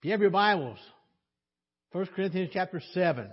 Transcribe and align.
If 0.00 0.06
you 0.06 0.12
have 0.12 0.22
your 0.22 0.30
Bibles, 0.30 0.78
1 1.92 2.06
Corinthians 2.16 2.48
chapter 2.54 2.80
7. 2.94 3.28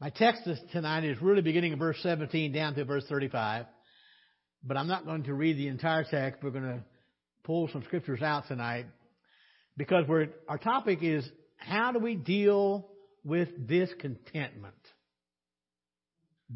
My 0.00 0.08
text 0.08 0.48
tonight 0.72 1.04
is 1.04 1.20
really 1.20 1.42
beginning 1.42 1.74
in 1.74 1.78
verse 1.78 1.98
17 2.02 2.50
down 2.50 2.74
to 2.76 2.86
verse 2.86 3.04
35. 3.10 3.66
But 4.64 4.78
I'm 4.78 4.88
not 4.88 5.04
going 5.04 5.24
to 5.24 5.34
read 5.34 5.58
the 5.58 5.68
entire 5.68 6.04
text. 6.04 6.42
We're 6.42 6.48
going 6.48 6.64
to 6.64 6.82
pull 7.44 7.68
some 7.74 7.82
scriptures 7.82 8.22
out 8.22 8.48
tonight 8.48 8.86
because 9.76 10.06
our 10.48 10.56
topic 10.56 11.00
is 11.02 11.28
how 11.58 11.92
do 11.92 11.98
we 11.98 12.14
deal 12.14 12.88
with 13.22 13.50
discontentment? 13.66 14.74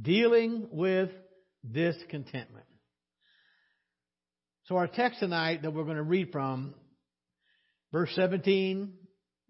Dealing 0.00 0.68
with 0.72 1.10
discontentment. 1.70 2.64
So 4.70 4.76
our 4.76 4.86
text 4.86 5.18
tonight 5.18 5.62
that 5.62 5.74
we're 5.74 5.82
going 5.82 5.96
to 5.96 6.04
read 6.04 6.30
from, 6.30 6.74
verse 7.90 8.12
17, 8.14 8.92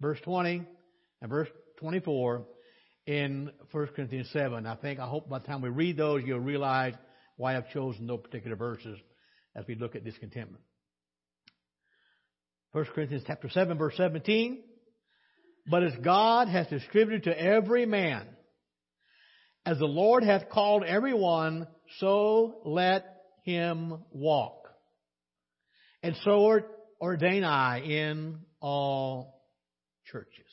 verse 0.01 0.19
20, 0.24 0.66
and 1.20 1.30
verse 1.30 1.48
24 1.78 2.47
in 3.05 3.51
1 3.70 3.87
Corinthians 3.88 4.30
7. 4.33 4.64
I 4.64 4.77
think, 4.77 4.98
I 4.98 5.06
hope 5.06 5.28
by 5.28 5.41
the 5.41 5.47
time 5.47 5.61
we 5.61 5.69
read 5.69 5.98
those, 5.98 6.23
you'll 6.25 6.41
realize 6.41 6.95
why 7.37 7.55
I've 7.55 7.69
chosen 7.69 8.06
those 8.06 8.23
particular 8.23 8.56
verses 8.56 8.98
as 9.55 9.66
we 9.69 9.75
look 9.75 9.95
at 9.95 10.05
discontentment. 10.05 10.62
1 12.73 12.87
Corinthians 12.95 13.25
chapter 13.27 13.50
7, 13.50 13.77
verse 13.77 13.98
17. 13.98 14.62
But 15.66 15.83
as 15.83 15.92
God 16.02 16.48
has 16.48 16.66
distributed 16.69 17.25
to 17.25 17.39
every 17.39 17.84
man, 17.84 18.27
as 19.66 19.78
the 19.78 19.84
Lord 19.84 20.25
hath 20.25 20.48
called 20.48 20.83
every 20.83 21.12
one, 21.12 21.66
so 21.98 22.62
let 22.64 23.05
him 23.45 24.02
walk. 24.12 24.59
And 26.03 26.17
so 26.25 26.61
ordain 27.01 27.45
I 27.45 27.81
in 27.81 28.41
all 28.61 29.43
churches. 30.07 30.47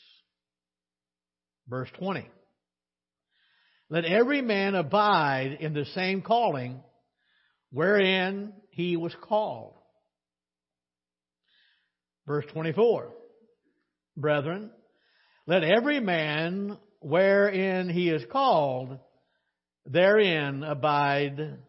Verse 1.67 1.89
20. 2.00 2.30
Let 3.89 4.06
every 4.06 4.42
man 4.42 4.76
abide 4.76 5.58
in 5.62 5.73
the 5.73 5.86
same 5.95 6.22
calling 6.22 6.81
wherein 7.72 8.54
he 8.72 8.98
was 8.98 9.14
called. 9.22 9.76
Verse 12.26 12.45
24. 12.52 13.14
Brethren, 14.17 14.72
let 15.45 15.64
every 15.64 16.00
man 16.00 16.78
wherein 17.00 17.88
he 17.88 18.09
is 18.09 18.23
called, 18.32 18.98
therein 19.86 20.64
abide 20.64 21.59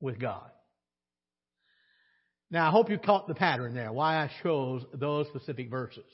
with 0.00 0.20
God. 0.20 0.50
Now, 2.50 2.68
I 2.68 2.70
hope 2.70 2.88
you 2.90 2.98
caught 2.98 3.28
the 3.28 3.34
pattern 3.34 3.74
there, 3.74 3.92
why 3.92 4.16
I 4.16 4.30
chose 4.42 4.82
those 4.94 5.26
specific 5.28 5.70
verses. 5.70 6.04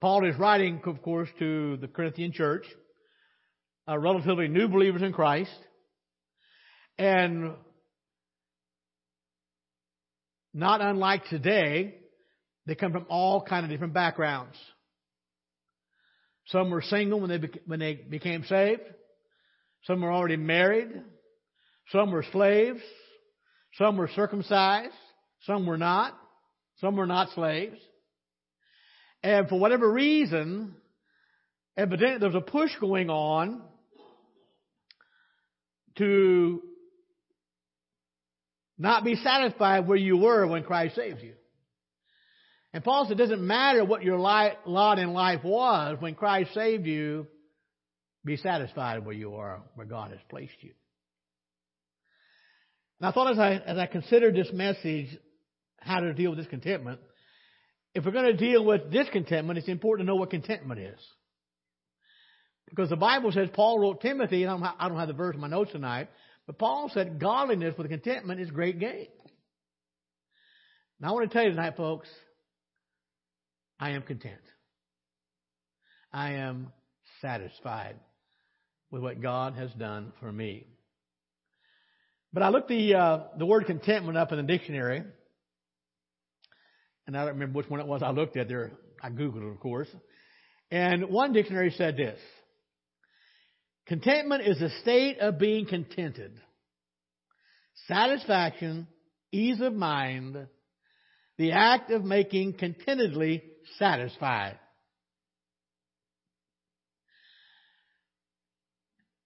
Paul 0.00 0.28
is 0.28 0.38
writing, 0.38 0.80
of 0.86 1.02
course, 1.02 1.28
to 1.38 1.76
the 1.78 1.88
Corinthian 1.88 2.32
church, 2.32 2.64
uh, 3.88 3.98
relatively 3.98 4.48
new 4.48 4.68
believers 4.68 5.02
in 5.02 5.12
Christ, 5.12 5.50
and 6.98 7.52
not 10.54 10.80
unlike 10.80 11.26
today, 11.26 11.96
they 12.66 12.74
come 12.74 12.92
from 12.92 13.06
all 13.10 13.42
kind 13.42 13.64
of 13.64 13.70
different 13.70 13.92
backgrounds. 13.92 14.56
Some 16.46 16.70
were 16.70 16.82
single 16.82 17.20
when 17.20 17.28
they, 17.28 17.48
when 17.66 17.80
they 17.80 17.94
became 17.94 18.44
saved. 18.44 18.82
Some 19.84 20.00
were 20.00 20.12
already 20.12 20.36
married. 20.36 20.88
Some 21.90 22.10
were 22.10 22.24
slaves. 22.32 22.80
Some 23.78 23.96
were 23.96 24.08
circumcised. 24.14 24.94
Some 25.42 25.66
were 25.66 25.78
not. 25.78 26.16
Some 26.80 26.96
were 26.96 27.06
not 27.06 27.30
slaves. 27.30 27.78
And 29.22 29.48
for 29.48 29.58
whatever 29.58 29.90
reason, 29.90 30.74
evidently 31.76 32.18
there 32.18 32.28
was 32.28 32.42
a 32.42 32.50
push 32.50 32.70
going 32.80 33.10
on 33.10 33.62
to 35.96 36.62
not 38.78 39.04
be 39.04 39.16
satisfied 39.16 39.88
where 39.88 39.96
you 39.96 40.18
were 40.18 40.46
when 40.46 40.62
Christ 40.62 40.96
saved 40.96 41.22
you. 41.22 41.32
And 42.74 42.84
Paul 42.84 43.06
said 43.06 43.18
it 43.18 43.22
doesn't 43.22 43.46
matter 43.46 43.84
what 43.84 44.02
your 44.02 44.18
lot 44.18 44.98
in 44.98 45.14
life 45.14 45.42
was 45.42 45.96
when 45.98 46.14
Christ 46.14 46.52
saved 46.52 46.86
you, 46.86 47.26
be 48.22 48.36
satisfied 48.36 49.04
where 49.06 49.14
you 49.14 49.36
are, 49.36 49.62
where 49.76 49.86
God 49.86 50.10
has 50.10 50.20
placed 50.28 50.60
you. 50.60 50.72
And 53.00 53.08
I 53.08 53.12
thought 53.12 53.32
as 53.32 53.38
I, 53.38 53.52
as 53.54 53.78
I 53.78 53.86
considered 53.86 54.34
this 54.34 54.50
message, 54.52 55.08
how 55.78 56.00
to 56.00 56.14
deal 56.14 56.30
with 56.30 56.38
discontentment, 56.38 57.00
if 57.94 58.04
we're 58.04 58.12
going 58.12 58.26
to 58.26 58.36
deal 58.36 58.64
with 58.64 58.90
discontentment, 58.90 59.58
it's 59.58 59.68
important 59.68 60.06
to 60.06 60.12
know 60.12 60.16
what 60.16 60.30
contentment 60.30 60.80
is. 60.80 61.00
Because 62.68 62.90
the 62.90 62.96
Bible 62.96 63.32
says, 63.32 63.48
Paul 63.52 63.78
wrote 63.78 64.00
Timothy, 64.00 64.42
and 64.42 64.64
I 64.64 64.88
don't 64.88 64.98
have 64.98 65.08
the 65.08 65.14
verse 65.14 65.34
in 65.34 65.40
my 65.40 65.48
notes 65.48 65.72
tonight, 65.72 66.08
but 66.46 66.58
Paul 66.58 66.90
said 66.92 67.20
godliness 67.20 67.74
with 67.78 67.88
contentment 67.88 68.40
is 68.40 68.50
great 68.50 68.78
gain. 68.78 69.08
Now 71.00 71.10
I 71.10 71.12
want 71.12 71.30
to 71.30 71.34
tell 71.34 71.44
you 71.44 71.50
tonight, 71.50 71.76
folks, 71.76 72.08
I 73.78 73.90
am 73.90 74.02
content. 74.02 74.40
I 76.12 76.32
am 76.34 76.72
satisfied 77.20 77.96
with 78.90 79.02
what 79.02 79.20
God 79.20 79.54
has 79.54 79.70
done 79.72 80.12
for 80.20 80.32
me. 80.32 80.66
But 82.36 82.42
I 82.42 82.50
looked 82.50 82.68
the 82.68 82.94
uh, 82.94 83.18
the 83.38 83.46
word 83.46 83.64
contentment 83.64 84.18
up 84.18 84.30
in 84.30 84.36
the 84.36 84.42
dictionary, 84.42 85.02
and 87.06 87.16
I 87.16 87.20
don't 87.20 87.32
remember 87.32 87.56
which 87.56 87.70
one 87.70 87.80
it 87.80 87.86
was 87.86 88.02
I 88.02 88.10
looked 88.10 88.36
at 88.36 88.46
there. 88.46 88.72
I 89.02 89.08
googled 89.08 89.38
it, 89.38 89.52
of 89.52 89.58
course, 89.58 89.88
and 90.70 91.08
one 91.08 91.32
dictionary 91.32 91.70
said 91.78 91.96
this: 91.96 92.20
Contentment 93.86 94.46
is 94.46 94.60
a 94.60 94.68
state 94.82 95.18
of 95.18 95.38
being 95.38 95.64
contented, 95.64 96.38
satisfaction, 97.86 98.86
ease 99.32 99.62
of 99.62 99.72
mind, 99.72 100.36
the 101.38 101.52
act 101.52 101.90
of 101.90 102.04
making 102.04 102.58
contentedly 102.58 103.44
satisfied. 103.78 104.58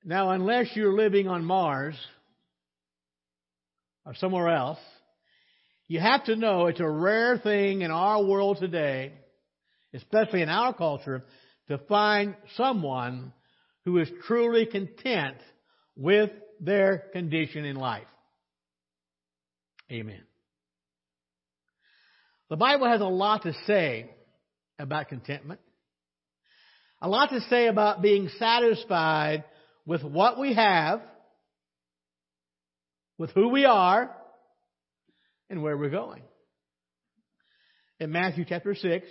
Now, 0.04 0.30
unless 0.30 0.68
you're 0.76 0.96
living 0.96 1.26
on 1.26 1.44
Mars, 1.44 1.96
or 4.06 4.14
somewhere 4.14 4.48
else, 4.48 4.78
you 5.88 6.00
have 6.00 6.24
to 6.24 6.36
know 6.36 6.66
it's 6.66 6.80
a 6.80 6.88
rare 6.88 7.38
thing 7.38 7.82
in 7.82 7.90
our 7.90 8.24
world 8.24 8.58
today, 8.60 9.12
especially 9.92 10.42
in 10.42 10.48
our 10.48 10.72
culture, 10.72 11.24
to 11.68 11.78
find 11.78 12.36
someone 12.56 13.32
who 13.84 13.98
is 13.98 14.08
truly 14.26 14.66
content 14.66 15.36
with 15.96 16.30
their 16.60 16.98
condition 17.12 17.64
in 17.64 17.76
life. 17.76 18.06
Amen. 19.90 20.22
The 22.50 22.56
Bible 22.56 22.88
has 22.88 23.00
a 23.00 23.04
lot 23.04 23.42
to 23.42 23.52
say 23.66 24.10
about 24.78 25.08
contentment. 25.08 25.60
A 27.02 27.08
lot 27.08 27.30
to 27.30 27.40
say 27.48 27.66
about 27.66 28.02
being 28.02 28.28
satisfied 28.38 29.44
with 29.86 30.02
what 30.04 30.38
we 30.38 30.54
have 30.54 31.00
with 33.20 33.30
who 33.32 33.48
we 33.50 33.66
are 33.66 34.10
and 35.50 35.62
where 35.62 35.76
we're 35.76 35.90
going. 35.90 36.22
In 38.00 38.12
Matthew 38.12 38.46
chapter 38.48 38.74
6, 38.74 39.06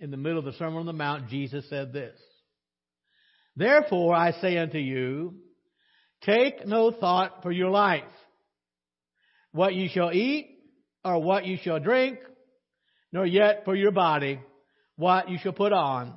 in 0.00 0.10
the 0.10 0.16
middle 0.16 0.40
of 0.40 0.44
the 0.44 0.54
Sermon 0.54 0.80
on 0.80 0.86
the 0.86 0.92
Mount, 0.92 1.28
Jesus 1.28 1.64
said 1.70 1.92
this. 1.92 2.18
Therefore 3.54 4.12
I 4.12 4.32
say 4.32 4.58
unto 4.58 4.78
you, 4.78 5.34
take 6.22 6.66
no 6.66 6.90
thought 6.90 7.44
for 7.44 7.52
your 7.52 7.70
life, 7.70 8.02
what 9.52 9.72
you 9.72 9.88
shall 9.88 10.12
eat 10.12 10.58
or 11.04 11.22
what 11.22 11.46
you 11.46 11.58
shall 11.62 11.78
drink, 11.78 12.18
nor 13.12 13.24
yet 13.24 13.64
for 13.64 13.76
your 13.76 13.92
body, 13.92 14.40
what 14.96 15.30
you 15.30 15.38
shall 15.40 15.52
put 15.52 15.72
on. 15.72 16.12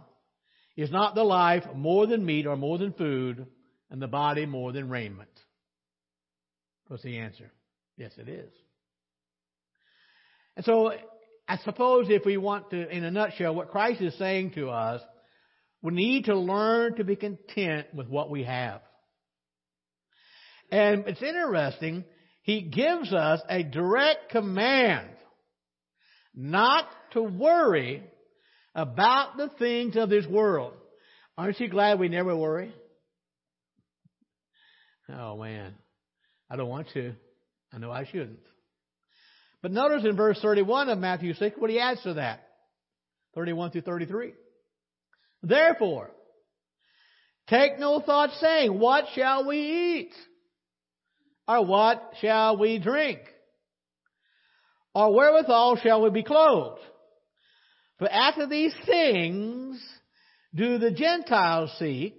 Is 0.76 0.90
not 0.90 1.14
the 1.14 1.24
life 1.24 1.66
more 1.76 2.08
than 2.08 2.26
meat 2.26 2.48
or 2.48 2.58
more 2.58 2.80
than 2.80 2.94
food, 2.94 3.46
and 3.92 4.02
the 4.02 4.08
body 4.08 4.48
more 4.48 4.72
than 4.72 4.90
raiment? 4.90 5.30
What's 6.88 7.04
the 7.04 7.18
answer? 7.18 7.52
Yes, 7.98 8.12
it 8.18 8.30
is. 8.30 8.52
And 10.56 10.66
so, 10.66 10.92
I 11.48 11.58
suppose 11.58 12.08
if 12.10 12.26
we 12.26 12.38
want 12.38 12.70
to, 12.72 12.90
in 12.90 13.04
a 13.04 13.12
nutshell, 13.12 13.56
what 13.56 13.70
Christ 13.70 14.02
is 14.02 14.18
saying 14.18 14.52
to 14.52 14.70
us, 14.70 15.02
we 15.82 15.94
need 15.94 16.26
to 16.26 16.38
learn 16.38 16.96
to 16.96 17.04
be 17.04 17.16
content 17.16 17.88
with 17.94 18.08
what 18.08 18.30
we 18.30 18.44
have. 18.44 18.82
And 20.72 21.06
it's 21.08 21.22
interesting, 21.22 22.06
he 22.42 22.62
gives 22.62 23.14
us 23.14 23.42
a 23.50 23.64
direct 23.64 24.32
command 24.32 25.10
not 26.34 26.88
to 27.12 27.22
worry 27.22 28.04
about 28.74 29.38
the 29.38 29.50
things 29.60 29.96
of 29.96 30.10
this 30.10 30.26
world. 30.26 30.74
Aren't 31.38 31.60
you 31.60 31.70
glad 31.70 32.00
we 32.00 32.10
never 32.10 32.36
worry? 32.36 32.74
Oh 35.10 35.38
man. 35.38 35.76
I 36.56 36.58
don't 36.58 36.70
want 36.70 36.88
to. 36.94 37.12
I 37.74 37.80
know 37.80 37.92
I 37.92 38.06
shouldn't. 38.06 38.40
But 39.62 39.74
notice 39.74 40.06
in 40.06 40.16
verse 40.16 40.40
31 40.42 40.88
of 40.88 40.98
Matthew 40.98 41.34
6 41.34 41.58
what 41.60 41.70
he 41.70 41.82
adds 41.82 42.02
to 42.04 42.14
that. 42.14 42.48
31 43.34 43.72
through 43.72 43.82
33. 43.82 44.32
Therefore, 45.44 46.12
take 47.50 47.78
no 47.78 48.00
thought 48.00 48.30
saying, 48.40 48.80
What 48.80 49.04
shall 49.16 49.46
we 49.46 49.58
eat? 49.58 50.14
Or 51.46 51.66
what 51.66 52.14
shall 52.22 52.58
we 52.58 52.80
drink? 52.80 53.20
Or 54.94 55.14
wherewithal 55.14 55.76
shall 55.84 56.04
we 56.04 56.10
be 56.10 56.24
clothed? 56.24 56.80
For 58.00 58.08
after 58.08 58.48
these 58.48 58.74
things 58.86 59.86
do 60.56 60.78
the 60.78 60.92
Gentiles 60.92 61.76
seek, 61.80 62.16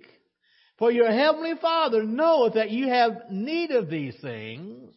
for 0.78 0.90
your 0.90 1.10
heavenly 1.10 1.54
Father 1.60 2.02
knoweth 2.02 2.54
that 2.54 2.70
you 2.70 2.88
have 2.88 3.30
need 3.30 3.70
of 3.70 3.88
these 3.88 4.14
things. 4.20 4.92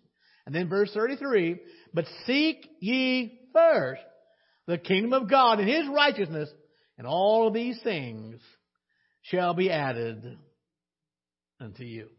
And 0.45 0.55
then 0.55 0.67
verse 0.67 0.91
33, 0.93 1.57
but 1.93 2.05
seek 2.25 2.67
ye 2.79 3.39
first 3.53 4.01
the 4.65 4.77
kingdom 4.77 5.13
of 5.13 5.29
God 5.29 5.59
and 5.59 5.69
his 5.69 5.87
righteousness, 5.87 6.49
and 6.97 7.05
all 7.05 7.47
of 7.47 7.53
these 7.53 7.79
things 7.83 8.39
shall 9.21 9.53
be 9.53 9.69
added 9.71 10.37
unto 11.59 11.83
you. 11.83 12.09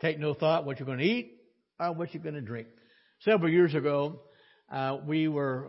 Take 0.00 0.18
no 0.18 0.32
thought 0.32 0.64
what 0.64 0.78
you're 0.78 0.86
going 0.86 0.98
to 0.98 1.04
eat 1.04 1.32
or 1.78 1.92
what 1.92 2.14
you're 2.14 2.22
going 2.22 2.34
to 2.34 2.40
drink. 2.40 2.68
Several 3.20 3.50
years 3.50 3.74
ago, 3.74 4.20
uh, 4.72 4.98
we 5.06 5.28
were 5.28 5.68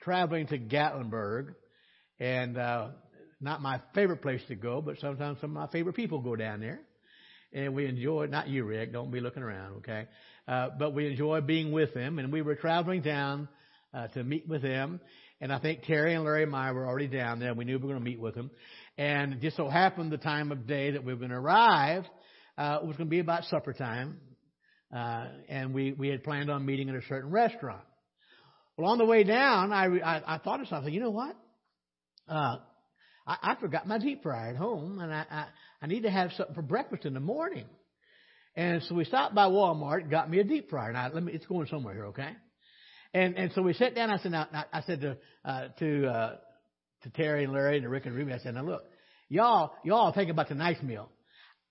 traveling 0.00 0.48
to 0.48 0.58
Gatlinburg, 0.58 1.54
and 2.18 2.58
uh, 2.58 2.88
not 3.40 3.60
my 3.60 3.80
favorite 3.94 4.22
place 4.22 4.40
to 4.48 4.54
go, 4.54 4.80
but 4.80 4.98
sometimes 4.98 5.40
some 5.40 5.50
of 5.50 5.54
my 5.54 5.66
favorite 5.68 5.94
people 5.94 6.20
go 6.20 6.36
down 6.36 6.60
there. 6.60 6.80
And 7.52 7.74
we 7.74 7.86
enjoy, 7.86 8.26
not 8.26 8.48
you, 8.48 8.64
Rick, 8.64 8.92
don't 8.92 9.10
be 9.10 9.20
looking 9.20 9.42
around, 9.42 9.76
okay? 9.78 10.06
Uh, 10.48 10.70
but 10.78 10.94
we 10.94 11.06
enjoy 11.06 11.40
being 11.40 11.72
with 11.72 11.94
them, 11.94 12.18
and 12.18 12.32
we 12.32 12.42
were 12.42 12.54
traveling 12.54 13.02
down 13.02 13.48
uh, 13.94 14.08
to 14.08 14.24
meet 14.24 14.48
with 14.48 14.62
them. 14.62 15.00
And 15.40 15.52
I 15.52 15.58
think 15.58 15.82
Terry 15.82 16.14
and 16.14 16.24
Larry 16.24 16.46
Meyer 16.46 16.74
were 16.74 16.86
already 16.86 17.08
down 17.08 17.38
there. 17.38 17.54
We 17.54 17.64
knew 17.64 17.78
we 17.78 17.82
were 17.82 17.92
going 17.92 18.04
to 18.04 18.10
meet 18.10 18.20
with 18.20 18.34
them. 18.34 18.50
And 18.98 19.34
it 19.34 19.40
just 19.40 19.56
so 19.56 19.68
happened 19.68 20.10
the 20.10 20.18
time 20.18 20.50
of 20.50 20.66
day 20.66 20.92
that 20.92 21.04
we 21.04 21.12
were 21.12 21.18
going 21.18 21.30
to 21.30 21.36
arrive 21.36 22.04
uh, 22.58 22.78
was 22.82 22.96
going 22.96 23.08
to 23.08 23.10
be 23.10 23.18
about 23.18 23.44
supper 23.44 23.72
time. 23.72 24.18
Uh, 24.94 25.26
and 25.48 25.74
we, 25.74 25.92
we 25.92 26.08
had 26.08 26.24
planned 26.24 26.50
on 26.50 26.64
meeting 26.64 26.88
at 26.88 26.94
a 26.94 27.02
certain 27.08 27.30
restaurant. 27.30 27.82
Well, 28.76 28.90
on 28.90 28.98
the 28.98 29.04
way 29.04 29.24
down, 29.24 29.72
I, 29.72 29.86
I, 29.86 30.36
I 30.36 30.38
thought 30.38 30.60
of 30.60 30.68
something. 30.68 30.92
You 30.92 31.00
know 31.00 31.10
what? 31.10 31.36
Uh, 32.28 32.56
I, 33.26 33.36
I 33.42 33.54
forgot 33.56 33.86
my 33.86 33.98
deep 33.98 34.22
fryer 34.22 34.50
at 34.50 34.56
home, 34.56 34.98
and 35.00 35.12
I, 35.12 35.24
I, 35.30 35.46
I 35.82 35.86
need 35.86 36.02
to 36.02 36.10
have 36.10 36.30
something 36.36 36.54
for 36.54 36.62
breakfast 36.62 37.04
in 37.04 37.14
the 37.14 37.20
morning. 37.20 37.66
And 38.54 38.82
so 38.84 38.94
we 38.94 39.04
stopped 39.04 39.34
by 39.34 39.46
Walmart, 39.46 40.10
got 40.10 40.30
me 40.30 40.38
a 40.38 40.44
deep 40.44 40.70
fryer. 40.70 40.92
Now, 40.92 41.10
let 41.12 41.22
me, 41.22 41.32
it's 41.32 41.46
going 41.46 41.66
somewhere 41.66 41.94
here, 41.94 42.06
okay? 42.06 42.30
And 43.12 43.36
and 43.36 43.52
so 43.52 43.62
we 43.62 43.72
sat 43.72 43.94
down. 43.94 44.10
I 44.10 44.18
said, 44.18 44.32
now, 44.32 44.46
I 44.72 44.80
said 44.82 45.00
to 45.00 45.16
uh, 45.44 45.68
to 45.78 46.06
uh, 46.06 46.36
to 47.02 47.10
Terry 47.10 47.44
and 47.44 47.52
Larry 47.52 47.78
and 47.78 47.90
Rick 47.90 48.06
and 48.06 48.14
Ruby, 48.14 48.32
I 48.32 48.38
said, 48.38 48.54
now 48.54 48.64
look, 48.64 48.84
y'all 49.28 49.72
y'all 49.84 50.12
think 50.12 50.30
about 50.30 50.48
tonight's 50.48 50.82
meal. 50.82 51.08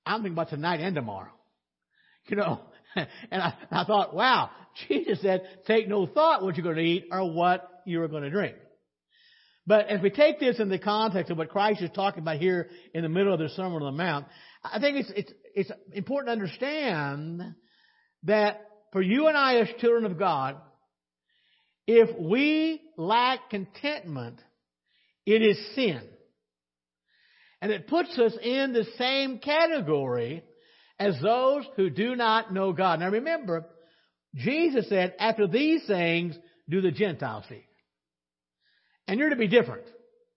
I'm 0.05 0.21
thinking 0.21 0.33
about 0.33 0.49
tonight 0.49 0.79
and 0.79 0.95
tomorrow. 0.95 1.31
You 2.27 2.37
know, 2.37 2.59
and 2.95 3.07
I, 3.39 3.53
I 3.69 3.83
thought, 3.83 4.15
wow, 4.15 4.49
Jesus 4.87 5.21
said, 5.21 5.43
take 5.67 5.87
no 5.87 6.07
thought 6.07 6.41
what 6.41 6.57
you're 6.57 6.63
going 6.63 6.77
to 6.77 6.81
eat 6.81 7.05
or 7.11 7.31
what 7.31 7.83
you're 7.85 8.07
going 8.07 8.23
to 8.23 8.31
drink. 8.31 8.55
But 9.67 9.87
as 9.87 10.01
we 10.01 10.11
take 10.11 10.39
this 10.39 10.59
in 10.59 10.69
the 10.69 10.77
context 10.77 11.31
of 11.31 11.37
what 11.37 11.49
Christ 11.49 11.81
is 11.81 11.89
talking 11.95 12.21
about 12.21 12.37
here 12.37 12.69
in 12.93 13.01
the 13.01 13.09
middle 13.09 13.33
of 13.33 13.39
the 13.39 13.49
Sermon 13.49 13.81
on 13.81 13.97
the 13.97 14.03
Mount, 14.03 14.27
I 14.63 14.79
think 14.79 14.97
it's, 14.97 15.11
it's, 15.15 15.31
it's 15.55 15.71
important 15.91 16.27
to 16.27 16.43
understand 16.43 17.41
that 18.23 18.61
for 18.91 19.01
you 19.01 19.27
and 19.27 19.35
I 19.35 19.57
as 19.57 19.67
children 19.79 20.05
of 20.05 20.19
God, 20.19 20.57
if 21.87 22.15
we 22.19 22.81
lack 22.97 23.49
contentment, 23.49 24.39
it 25.25 25.41
is 25.41 25.57
sin. 25.75 26.01
And 27.61 27.71
it 27.71 27.87
puts 27.87 28.17
us 28.19 28.33
in 28.41 28.73
the 28.73 28.85
same 28.97 29.39
category 29.39 30.43
as 30.99 31.19
those 31.21 31.63
who 31.75 31.89
do 31.89 32.15
not 32.15 32.53
know 32.53 32.73
God. 32.73 32.99
Now 32.99 33.09
remember, 33.09 33.65
Jesus 34.35 34.87
said, 34.89 35.15
after 35.19 35.47
these 35.47 35.85
things 35.87 36.37
do 36.69 36.81
the 36.81 36.91
Gentiles 36.91 37.45
seek. 37.49 37.65
And 39.07 39.19
you're 39.19 39.29
to 39.29 39.35
be 39.35 39.47
different. 39.47 39.85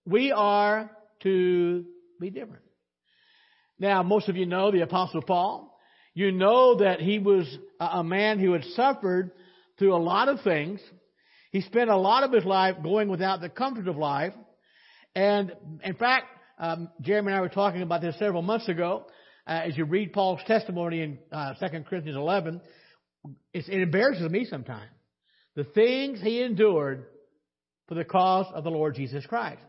We 0.05 0.31
are 0.31 0.89
to 1.23 1.85
be 2.19 2.29
different. 2.29 2.63
Now, 3.79 4.03
most 4.03 4.29
of 4.29 4.35
you 4.35 4.45
know 4.45 4.71
the 4.71 4.81
Apostle 4.81 5.21
Paul. 5.21 5.77
You 6.13 6.31
know 6.31 6.79
that 6.79 6.99
he 6.99 7.19
was 7.19 7.45
a 7.79 8.03
man 8.03 8.39
who 8.39 8.53
had 8.53 8.63
suffered 8.75 9.31
through 9.77 9.95
a 9.95 9.97
lot 9.97 10.27
of 10.27 10.41
things. 10.41 10.81
He 11.51 11.61
spent 11.61 11.89
a 11.89 11.97
lot 11.97 12.23
of 12.23 12.33
his 12.33 12.45
life 12.45 12.75
going 12.83 13.07
without 13.09 13.41
the 13.41 13.49
comfort 13.49 13.87
of 13.87 13.95
life. 13.95 14.33
And 15.15 15.53
in 15.83 15.95
fact, 15.95 16.25
um, 16.59 16.89
Jeremy 17.01 17.29
and 17.29 17.37
I 17.37 17.41
were 17.41 17.49
talking 17.49 17.81
about 17.81 18.01
this 18.01 18.19
several 18.19 18.41
months 18.41 18.67
ago. 18.67 19.05
Uh, 19.47 19.61
as 19.65 19.77
you 19.77 19.85
read 19.85 20.13
Paul's 20.13 20.41
testimony 20.45 21.01
in 21.01 21.19
uh, 21.31 21.53
2 21.53 21.83
Corinthians 21.89 22.17
11, 22.17 22.61
it 23.53 23.67
embarrasses 23.67 24.29
me 24.29 24.45
sometimes. 24.45 24.91
The 25.55 25.63
things 25.63 26.21
he 26.21 26.43
endured 26.43 27.05
for 27.89 27.95
the 27.95 28.05
cause 28.05 28.45
of 28.53 28.63
the 28.63 28.69
Lord 28.69 28.95
Jesus 28.95 29.25
Christ. 29.25 29.61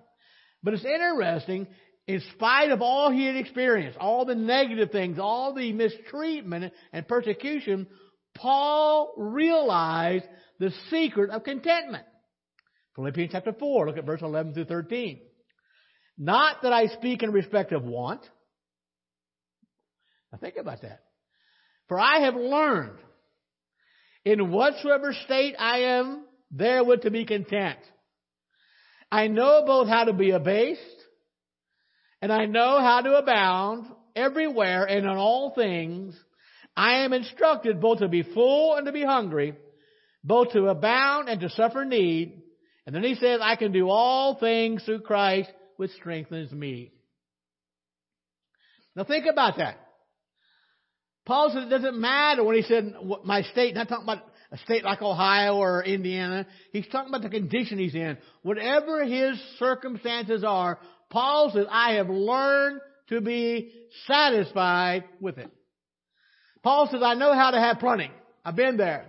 But 0.62 0.74
it's 0.74 0.84
interesting, 0.84 1.66
in 2.06 2.22
spite 2.34 2.70
of 2.70 2.82
all 2.82 3.10
he 3.10 3.24
had 3.24 3.34
experienced, 3.34 3.98
all 3.98 4.26
the 4.26 4.34
negative 4.34 4.90
things, 4.90 5.18
all 5.18 5.54
the 5.54 5.72
mistreatment 5.72 6.72
and 6.92 7.08
persecution, 7.08 7.86
Paul 8.36 9.14
realized 9.16 10.26
the 10.58 10.70
secret 10.90 11.30
of 11.30 11.44
contentment. 11.44 12.04
Philippians 12.94 13.32
chapter 13.32 13.54
4, 13.54 13.86
look 13.86 13.96
at 13.96 14.04
verse 14.04 14.20
11 14.20 14.52
through 14.52 14.66
13. 14.66 15.20
Not 16.18 16.62
that 16.62 16.74
I 16.74 16.88
speak 16.88 17.22
in 17.22 17.32
respect 17.32 17.72
of 17.72 17.84
want. 17.84 18.20
Now 20.30 20.38
think 20.38 20.56
about 20.60 20.82
that. 20.82 21.00
For 21.88 21.98
I 21.98 22.20
have 22.20 22.34
learned 22.34 22.98
in 24.26 24.50
whatsoever 24.50 25.14
state 25.24 25.54
I 25.58 25.78
am 25.78 26.26
therewith 26.50 27.02
to 27.02 27.10
be 27.10 27.24
content. 27.24 27.78
I 29.10 29.26
know 29.26 29.64
both 29.66 29.88
how 29.88 30.04
to 30.04 30.12
be 30.12 30.30
abased 30.30 30.80
and 32.22 32.32
I 32.32 32.46
know 32.46 32.80
how 32.80 33.00
to 33.00 33.14
abound 33.14 33.86
everywhere 34.14 34.84
and 34.84 35.04
in 35.04 35.16
all 35.16 35.52
things. 35.54 36.14
I 36.76 37.04
am 37.04 37.12
instructed 37.12 37.80
both 37.80 37.98
to 37.98 38.08
be 38.08 38.22
full 38.22 38.76
and 38.76 38.86
to 38.86 38.92
be 38.92 39.04
hungry, 39.04 39.54
both 40.22 40.52
to 40.52 40.68
abound 40.68 41.28
and 41.28 41.40
to 41.40 41.50
suffer 41.50 41.84
need. 41.84 42.42
And 42.86 42.94
then 42.94 43.02
he 43.02 43.14
says, 43.14 43.40
I 43.42 43.56
can 43.56 43.72
do 43.72 43.88
all 43.88 44.38
things 44.38 44.84
through 44.84 45.00
Christ 45.00 45.50
which 45.76 45.90
strengthens 45.92 46.52
me. 46.52 46.92
Now 48.94 49.04
think 49.04 49.26
about 49.30 49.56
that. 49.58 49.76
Paul 51.26 51.50
said 51.52 51.64
it 51.64 51.70
doesn't 51.70 51.98
matter 51.98 52.42
when 52.42 52.56
he 52.56 52.62
said 52.62 52.92
my 53.24 53.42
state, 53.42 53.74
not 53.74 53.88
talking 53.88 54.04
about 54.04 54.24
a 54.52 54.58
state 54.58 54.84
like 54.84 55.00
Ohio 55.00 55.56
or 55.56 55.84
Indiana. 55.84 56.46
He's 56.72 56.86
talking 56.88 57.08
about 57.08 57.22
the 57.22 57.28
condition 57.28 57.78
he's 57.78 57.94
in. 57.94 58.18
Whatever 58.42 59.04
his 59.04 59.40
circumstances 59.58 60.44
are, 60.44 60.78
Paul 61.10 61.50
says, 61.54 61.66
I 61.70 61.94
have 61.94 62.08
learned 62.08 62.80
to 63.08 63.20
be 63.20 63.72
satisfied 64.06 65.04
with 65.20 65.38
it. 65.38 65.50
Paul 66.62 66.88
says, 66.90 67.00
I 67.04 67.14
know 67.14 67.32
how 67.32 67.50
to 67.52 67.58
have 67.58 67.78
plenty. 67.78 68.10
I've 68.44 68.56
been 68.56 68.76
there. 68.76 69.06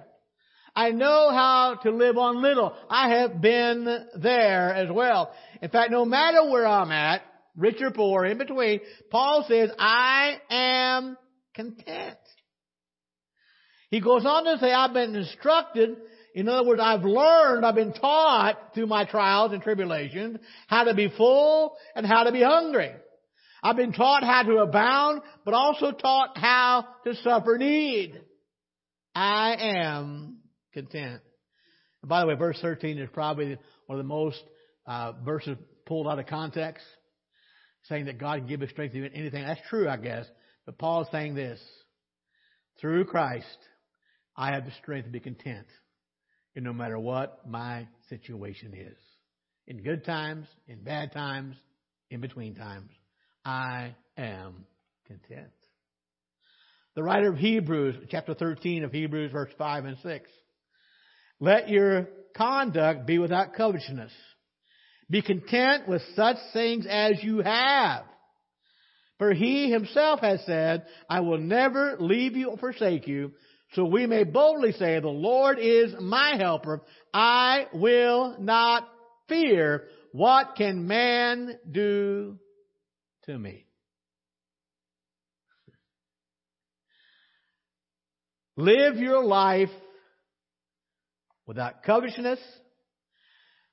I 0.76 0.92
know 0.92 1.32
how 1.32 1.80
to 1.84 1.92
live 1.92 2.18
on 2.18 2.42
little. 2.42 2.74
I 2.90 3.10
have 3.18 3.42
been 3.42 4.08
there 4.16 4.74
as 4.74 4.90
well. 4.90 5.34
In 5.62 5.70
fact, 5.70 5.92
no 5.92 6.06
matter 6.06 6.50
where 6.50 6.66
I'm 6.66 6.92
at, 6.92 7.22
rich 7.58 7.76
or 7.82 7.92
poor, 7.92 8.26
in 8.26 8.38
between, 8.38 8.80
Paul 9.10 9.46
says, 9.50 9.70
I 9.78 10.38
am 10.50 11.18
content. 11.54 12.18
He 13.92 14.00
goes 14.00 14.26
on 14.26 14.46
to 14.46 14.58
say, 14.58 14.72
I've 14.72 14.94
been 14.94 15.16
instructed, 15.16 15.98
in 16.34 16.48
other 16.48 16.66
words, 16.66 16.82
I've 16.84 17.04
learned, 17.04 17.66
I've 17.66 17.76
been 17.76 17.92
taught 17.92 18.74
through 18.74 18.88
my 18.88 19.04
trials 19.04 19.52
and 19.52 19.62
tribulations 19.62 20.38
how 20.68 20.86
to 20.86 20.94
be 20.94 21.10
full 21.16 21.76
and 21.94 22.06
how 22.06 22.24
to 22.24 22.32
be 22.32 22.42
hungry. 22.42 22.92
I've 23.62 23.76
been 23.76 23.92
taught 23.92 24.24
how 24.24 24.44
to 24.44 24.58
abound, 24.60 25.22
but 25.44 25.54
also 25.54 25.92
taught 25.92 26.38
how 26.38 26.88
to 27.04 27.16
suffer 27.16 27.58
need. 27.58 28.20
I 29.14 29.56
am 29.60 30.38
content. 30.74 31.22
And 32.02 32.10
by 32.10 32.22
the 32.22 32.28
way, 32.28 32.36
verse 32.36 32.58
13 32.62 32.98
is 32.98 33.10
probably 33.14 33.58
one 33.88 34.00
of 34.00 34.04
the 34.04 34.08
most 34.08 34.42
uh, 34.88 35.12
verses 35.24 35.58
pulled 35.86 36.08
out 36.08 36.18
of 36.18 36.28
context, 36.28 36.86
saying 37.84 38.06
that 38.06 38.18
God 38.18 38.40
can 38.40 38.48
give 38.48 38.62
us 38.62 38.70
strength 38.70 38.94
to 38.94 39.02
do 39.02 39.14
anything. 39.14 39.44
That's 39.44 39.62
true, 39.70 39.90
I 39.90 39.98
guess. 39.98 40.26
But 40.66 40.78
Paul 40.78 41.02
is 41.02 41.08
saying 41.12 41.36
this. 41.36 41.60
Through 42.80 43.06
Christ, 43.06 43.46
I 44.36 44.54
have 44.54 44.66
the 44.66 44.72
strength 44.82 45.06
to 45.06 45.12
be 45.12 45.20
content 45.20 45.68
in 46.56 46.64
no 46.64 46.74
matter 46.74 47.00
what 47.00 47.48
my 47.48 47.88
situation 48.10 48.74
is. 48.74 48.98
In 49.68 49.84
good 49.84 50.04
times, 50.04 50.48
in 50.68 50.84
bad 50.84 51.12
times, 51.12 51.56
in 52.10 52.22
between 52.22 52.56
times, 52.56 52.90
I 53.46 53.96
am 54.18 54.66
content. 55.08 55.52
The 56.96 57.04
writer 57.04 57.30
of 57.30 57.38
Hebrews, 57.38 57.96
chapter 58.10 58.34
13 58.34 58.84
of 58.84 58.92
Hebrews, 58.92 59.32
verse 59.32 59.52
5 59.58 59.86
and 59.86 59.98
6. 60.04 60.30
Let 61.40 61.70
your 61.70 62.10
conduct 62.36 63.06
be 63.08 63.18
without 63.18 63.54
covetousness. 63.54 64.12
Be 65.10 65.22
content 65.22 65.88
with 65.88 66.02
such 66.16 66.38
things 66.54 66.86
as 66.90 67.24
you 67.24 67.40
have. 67.40 68.04
For 69.18 69.34
he 69.34 69.72
himself 69.72 70.20
has 70.22 70.44
said, 70.46 70.86
I 71.10 71.20
will 71.20 71.38
never 71.38 71.98
leave 72.00 72.36
you 72.36 72.50
or 72.50 72.58
forsake 72.58 73.08
you. 73.08 73.34
So 73.74 73.86
we 73.86 74.06
may 74.06 74.26
boldly 74.26 74.74
say, 74.74 75.00
the 75.00 75.08
Lord 75.08 75.58
is 75.60 75.94
my 76.00 76.36
helper. 76.38 76.82
I 77.14 77.68
will 77.74 78.36
not 78.38 78.88
fear. 79.30 79.88
What 80.12 80.56
can 80.58 80.88
man 80.88 81.58
do 81.70 82.38
to 83.26 83.38
me? 83.38 83.66
Live 88.58 88.98
your 88.98 89.24
life 89.24 89.70
without 91.48 91.84
covetousness. 91.84 92.40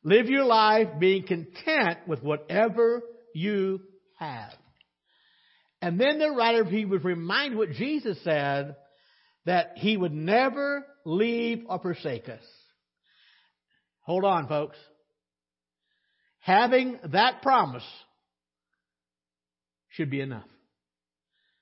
Live 0.05 0.27
your 0.27 0.45
life 0.45 0.89
being 1.01 1.27
content 1.27 1.99
with 2.07 2.23
whatever 2.23 3.03
you 3.35 3.81
have. 4.19 4.55
And 5.83 6.01
then 6.01 6.21
the 6.21 6.31
writer 6.31 6.63
of 6.63 6.69
Hebrews 6.69 7.03
reminds 7.03 7.57
what 7.57 7.73
Jesus 7.73 8.17
said 8.23 8.77
that 9.47 9.73
he 9.77 9.97
would 9.97 10.13
never 10.13 10.85
leave 11.05 11.65
or 11.69 11.79
forsake 11.79 12.29
us. 12.29 12.43
Hold 14.03 14.25
on, 14.25 14.49
folks. 14.49 14.77
Having 16.41 16.99
that 17.13 17.43
promise 17.43 17.85
should 19.91 20.11
be 20.11 20.21
enough. 20.21 20.49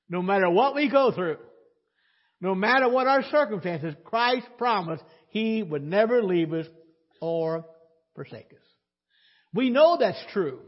No 0.08 0.22
matter 0.22 0.48
what 0.48 0.74
we 0.74 0.88
go 0.88 1.10
through, 1.10 1.38
no 2.40 2.54
matter 2.54 2.88
what 2.88 3.06
our 3.06 3.24
circumstances, 3.24 3.94
Christ 4.04 4.46
promised 4.58 5.02
he 5.30 5.62
would 5.62 5.82
never 5.82 6.22
leave 6.22 6.52
us 6.52 6.66
or 7.20 7.64
forsake 8.14 8.52
us. 8.52 8.66
We 9.54 9.70
know 9.70 9.96
that's 9.98 10.22
true. 10.32 10.60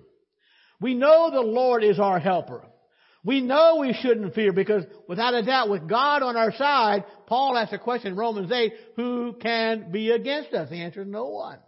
We 0.81 0.95
know 0.95 1.31
the 1.31 1.41
Lord 1.41 1.85
is 1.85 1.99
our 1.99 2.19
helper. 2.19 2.65
We 3.29 3.43
know 3.43 3.77
we 3.81 3.93
shouldn't 3.93 4.35
fear 4.35 4.55
because 4.55 4.85
without 5.07 5.35
a 5.35 5.43
doubt 5.43 5.69
with 5.69 5.87
God 5.87 6.23
on 6.23 6.35
our 6.35 6.51
side, 6.51 7.05
Paul 7.27 7.59
asked 7.59 7.75
a 7.75 7.79
question 7.79 8.13
in 8.13 8.17
Romans 8.17 8.51
8, 8.51 8.73
who 8.97 9.35
can 9.35 9.93
be 9.93 10.13
against 10.13 10.55
us? 10.55 10.71
The 10.71 10.81
answer 10.81 11.03
is 11.03 11.09
no 11.09 11.27
one. 11.27 11.59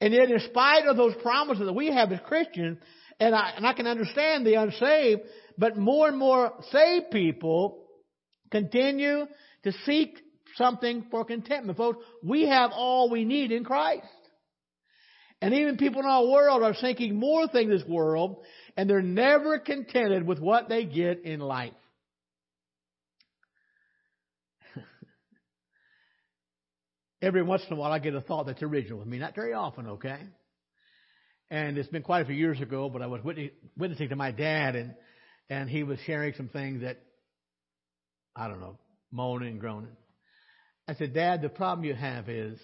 And 0.00 0.14
yet 0.14 0.30
in 0.30 0.38
spite 0.48 0.86
of 0.86 0.96
those 0.96 1.16
promises 1.20 1.66
that 1.66 1.72
we 1.72 1.88
have 1.88 2.12
as 2.12 2.20
Christians, 2.24 2.78
and 3.18 3.34
I, 3.34 3.54
and 3.56 3.66
I 3.66 3.72
can 3.72 3.88
understand 3.88 4.46
the 4.46 4.54
unsaved, 4.54 5.22
but 5.58 5.76
more 5.76 6.06
and 6.06 6.16
more 6.16 6.52
saved 6.70 7.10
people 7.10 7.84
continue 8.52 9.26
to 9.64 9.72
seek 9.86 10.20
something 10.54 11.06
for 11.10 11.24
contentment. 11.24 11.76
Folks, 11.76 11.98
we 12.22 12.46
have 12.46 12.70
all 12.72 13.10
we 13.10 13.24
need 13.24 13.50
in 13.50 13.64
Christ. 13.64 14.06
And 15.42 15.54
even 15.54 15.78
people 15.78 16.02
in 16.02 16.06
our 16.06 16.26
world 16.26 16.62
are 16.62 16.74
seeking 16.74 17.16
more 17.16 17.48
things 17.48 17.72
in 17.72 17.78
this 17.78 17.88
world, 17.88 18.44
and 18.80 18.88
they're 18.88 19.02
never 19.02 19.58
contented 19.58 20.26
with 20.26 20.38
what 20.38 20.70
they 20.70 20.86
get 20.86 21.26
in 21.26 21.38
life. 21.38 21.74
Every 27.20 27.42
once 27.42 27.60
in 27.68 27.76
a 27.76 27.78
while 27.78 27.92
I 27.92 27.98
get 27.98 28.14
a 28.14 28.22
thought 28.22 28.46
that's 28.46 28.62
original 28.62 29.00
with 29.00 29.06
me. 29.06 29.18
Not 29.18 29.34
very 29.34 29.52
often, 29.52 29.86
okay? 29.86 30.16
And 31.50 31.76
it's 31.76 31.90
been 31.90 32.02
quite 32.02 32.22
a 32.22 32.24
few 32.24 32.34
years 32.34 32.58
ago, 32.58 32.88
but 32.88 33.02
I 33.02 33.06
was 33.06 33.20
witnessing 33.76 34.08
to 34.08 34.16
my 34.16 34.30
dad, 34.30 34.76
and, 34.76 34.94
and 35.50 35.68
he 35.68 35.82
was 35.82 35.98
sharing 36.06 36.32
some 36.32 36.48
things 36.48 36.80
that, 36.80 36.96
I 38.34 38.48
don't 38.48 38.60
know, 38.60 38.78
moaning 39.12 39.48
and 39.50 39.60
groaning. 39.60 39.94
I 40.88 40.94
said, 40.94 41.12
Dad, 41.12 41.42
the 41.42 41.50
problem 41.50 41.84
you 41.84 41.92
have 41.92 42.30
is 42.30 42.58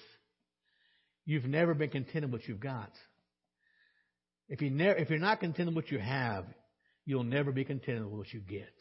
you've 1.27 1.45
never 1.45 1.75
been 1.75 1.91
content 1.91 2.23
with 2.23 2.33
what 2.33 2.49
you've 2.49 2.59
got. 2.59 2.91
If, 4.49 4.63
you 4.63 4.71
never, 4.71 4.97
if 4.97 5.11
you're 5.11 5.19
not 5.19 5.41
content 5.41 5.69
with 5.69 5.77
what 5.77 5.91
you 5.91 5.99
have, 5.99 6.45
you'll 7.05 7.25
never 7.25 7.53
be 7.53 7.65
content 7.65 8.05
with 8.05 8.19
what 8.19 8.33
you 8.33 8.41
get. 8.41 8.73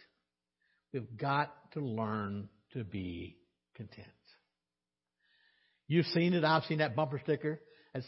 We've 0.94 1.18
got 1.18 1.54
to 1.74 1.80
learn 1.80 2.50
to 2.74 2.84
be 2.84 3.38
content. 3.76 4.08
You've 5.88 6.06
seen 6.08 6.34
it. 6.34 6.44
I've 6.44 6.64
seen 6.64 6.80
that 6.80 6.96
bumper 6.96 7.20
sticker 7.24 7.60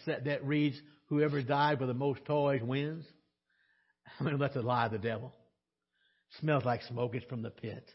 that 0.07 0.45
reads, 0.45 0.79
whoever 1.07 1.41
died 1.41 1.79
with 1.79 1.89
the 1.89 1.93
most 1.93 2.25
toys 2.25 2.61
wins. 2.61 3.05
I 4.19 4.23
mean, 4.23 4.39
that's 4.39 4.55
a 4.55 4.61
lie 4.61 4.85
of 4.85 4.91
the 4.91 4.97
devil. 4.97 5.33
It 6.31 6.39
smells 6.41 6.65
like 6.65 6.81
smoke. 6.83 7.15
It's 7.15 7.25
from 7.25 7.41
the 7.41 7.49
pit. 7.49 7.89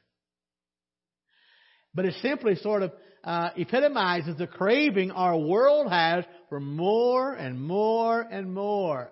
But 1.94 2.06
it 2.06 2.14
simply 2.22 2.56
sort 2.56 2.82
of 2.82 2.92
uh, 3.24 3.50
epitomizes 3.56 4.36
the 4.36 4.46
craving 4.46 5.10
our 5.10 5.36
world 5.36 5.90
has 5.90 6.24
for 6.48 6.58
more 6.58 7.32
and 7.32 7.60
more 7.60 8.20
and 8.20 8.52
more. 8.52 9.10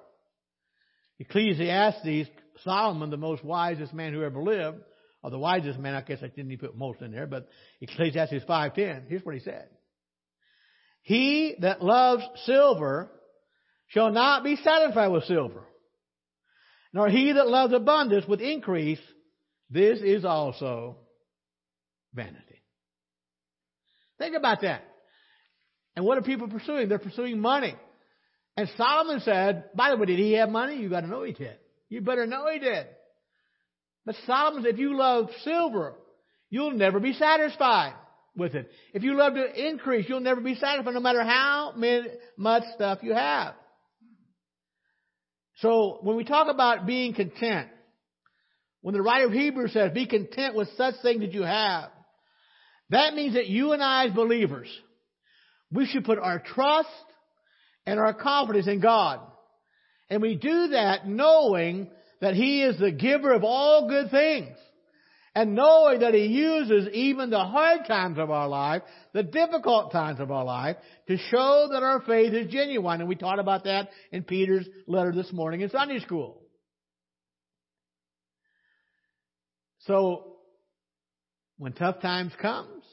Ecclesiastes, 1.21 2.31
Solomon, 2.65 3.11
the 3.11 3.17
most 3.19 3.45
wisest 3.45 3.93
man 3.93 4.15
who 4.15 4.23
ever 4.25 4.43
lived, 4.43 4.79
or 5.23 5.31
the 5.31 5.39
wisest 5.39 5.79
man, 5.79 5.95
I 5.95 6.00
guess 6.00 6.19
I 6.23 6.29
didn't 6.29 6.50
even 6.50 6.67
put 6.67 6.77
most 6.77 7.03
in 7.03 7.12
there, 7.12 7.27
but 7.27 7.47
Ecclesiastes 7.81 8.45
5.10, 8.49 9.07
here's 9.07 9.25
what 9.25 9.35
he 9.35 9.41
said. 9.41 9.69
He 11.03 11.57
that 11.61 11.83
loves 11.83 12.25
silver 12.45 13.11
shall 13.89 14.11
not 14.11 14.45
be 14.45 14.57
satisfied 14.57 15.09
with 15.09 15.25
silver, 15.25 15.65
nor 16.93 17.09
he 17.09 17.33
that 17.33 17.49
loves 17.49 17.75
abundance 17.75 18.27
with 18.27 18.41
increase. 18.41 19.00
This 19.69 20.00
is 20.00 20.25
also 20.25 20.97
vanity. 22.15 22.62
Think 24.19 24.37
about 24.37 24.62
that. 24.62 24.83
And 25.97 26.05
what 26.05 26.19
are 26.19 26.23
people 26.23 26.49
pursuing? 26.49 26.89
They're 26.89 26.99
pursuing 26.99 27.41
money. 27.41 27.75
And 28.61 28.69
Solomon 28.76 29.21
said, 29.21 29.71
by 29.75 29.88
the 29.88 29.97
way, 29.97 30.05
did 30.05 30.19
he 30.19 30.33
have 30.33 30.50
money? 30.50 30.76
You 30.76 30.90
got 30.90 31.00
to 31.00 31.07
know 31.07 31.23
he 31.23 31.33
did. 31.33 31.57
You 31.88 32.02
better 32.02 32.26
know 32.26 32.47
he 32.52 32.59
did. 32.59 32.88
But 34.05 34.17
Solomon 34.26 34.62
said, 34.62 34.75
if 34.75 34.79
you 34.79 34.99
love 34.99 35.31
silver, 35.45 35.95
you'll 36.50 36.73
never 36.73 37.00
be 37.00 37.14
satisfied 37.14 37.95
with 38.37 38.55
it. 38.55 38.71
If 38.93 39.02
you 39.02 39.17
love 39.17 39.33
to 39.33 39.69
increase, 39.69 40.05
you'll 40.11 40.21
never 40.21 40.43
be 40.43 40.57
satisfied 40.57 40.93
no 40.93 41.00
matter 41.00 41.23
how 41.23 41.73
much 42.37 42.64
stuff 42.75 42.99
you 43.00 43.14
have. 43.14 43.55
So 45.61 46.00
when 46.02 46.17
we 46.17 46.25
talk 46.25 46.49
about 46.52 46.85
being 46.85 47.14
content, 47.14 47.71
when 48.83 48.93
the 48.93 49.00
writer 49.00 49.25
of 49.25 49.33
Hebrews 49.33 49.73
says, 49.73 49.93
be 49.95 50.05
content 50.05 50.55
with 50.55 50.69
such 50.76 50.97
things 51.02 51.21
that 51.21 51.33
you 51.33 51.45
have, 51.45 51.88
that 52.90 53.14
means 53.14 53.37
that 53.37 53.47
you 53.47 53.73
and 53.73 53.83
I 53.83 54.09
as 54.09 54.12
believers, 54.12 54.69
we 55.73 55.87
should 55.87 56.05
put 56.05 56.19
our 56.19 56.40
trust 56.40 56.90
and 57.87 57.99
our 57.99 58.15
confidence 58.15 58.67
in 58.67 58.81
God. 58.81 59.21
And 60.09 60.21
we 60.21 60.35
do 60.35 60.69
that 60.69 61.07
knowing 61.07 61.89
that 62.21 62.35
He 62.35 62.63
is 62.63 62.79
the 62.79 62.91
giver 62.91 63.33
of 63.33 63.45
all 63.45 63.89
good 63.89 64.11
things. 64.11 64.57
And 65.35 65.55
knowing 65.55 66.01
that 66.01 66.13
He 66.13 66.27
uses 66.27 66.89
even 66.93 67.31
the 67.31 67.45
hard 67.45 67.87
times 67.87 68.19
of 68.19 68.31
our 68.31 68.49
life, 68.49 68.83
the 69.13 69.23
difficult 69.23 69.93
times 69.93 70.19
of 70.19 70.31
our 70.31 70.45
life, 70.45 70.77
to 71.07 71.17
show 71.17 71.69
that 71.71 71.83
our 71.83 72.01
faith 72.01 72.35
is 72.35 72.51
genuine. 72.51 73.01
And 73.01 73.09
we 73.09 73.15
taught 73.15 73.39
about 73.39 73.65
that 73.65 73.91
in 74.11 74.25
Peter's 74.25 74.69
letter 74.89 75.13
this 75.13 75.33
morning 75.33 75.61
in 75.61 75.71
Sunday 75.71 76.01
school. 76.01 76.43
So, 79.87 80.37
when 81.59 81.73
tough 81.73 82.01
times 82.01 82.33
comes, 82.41 82.85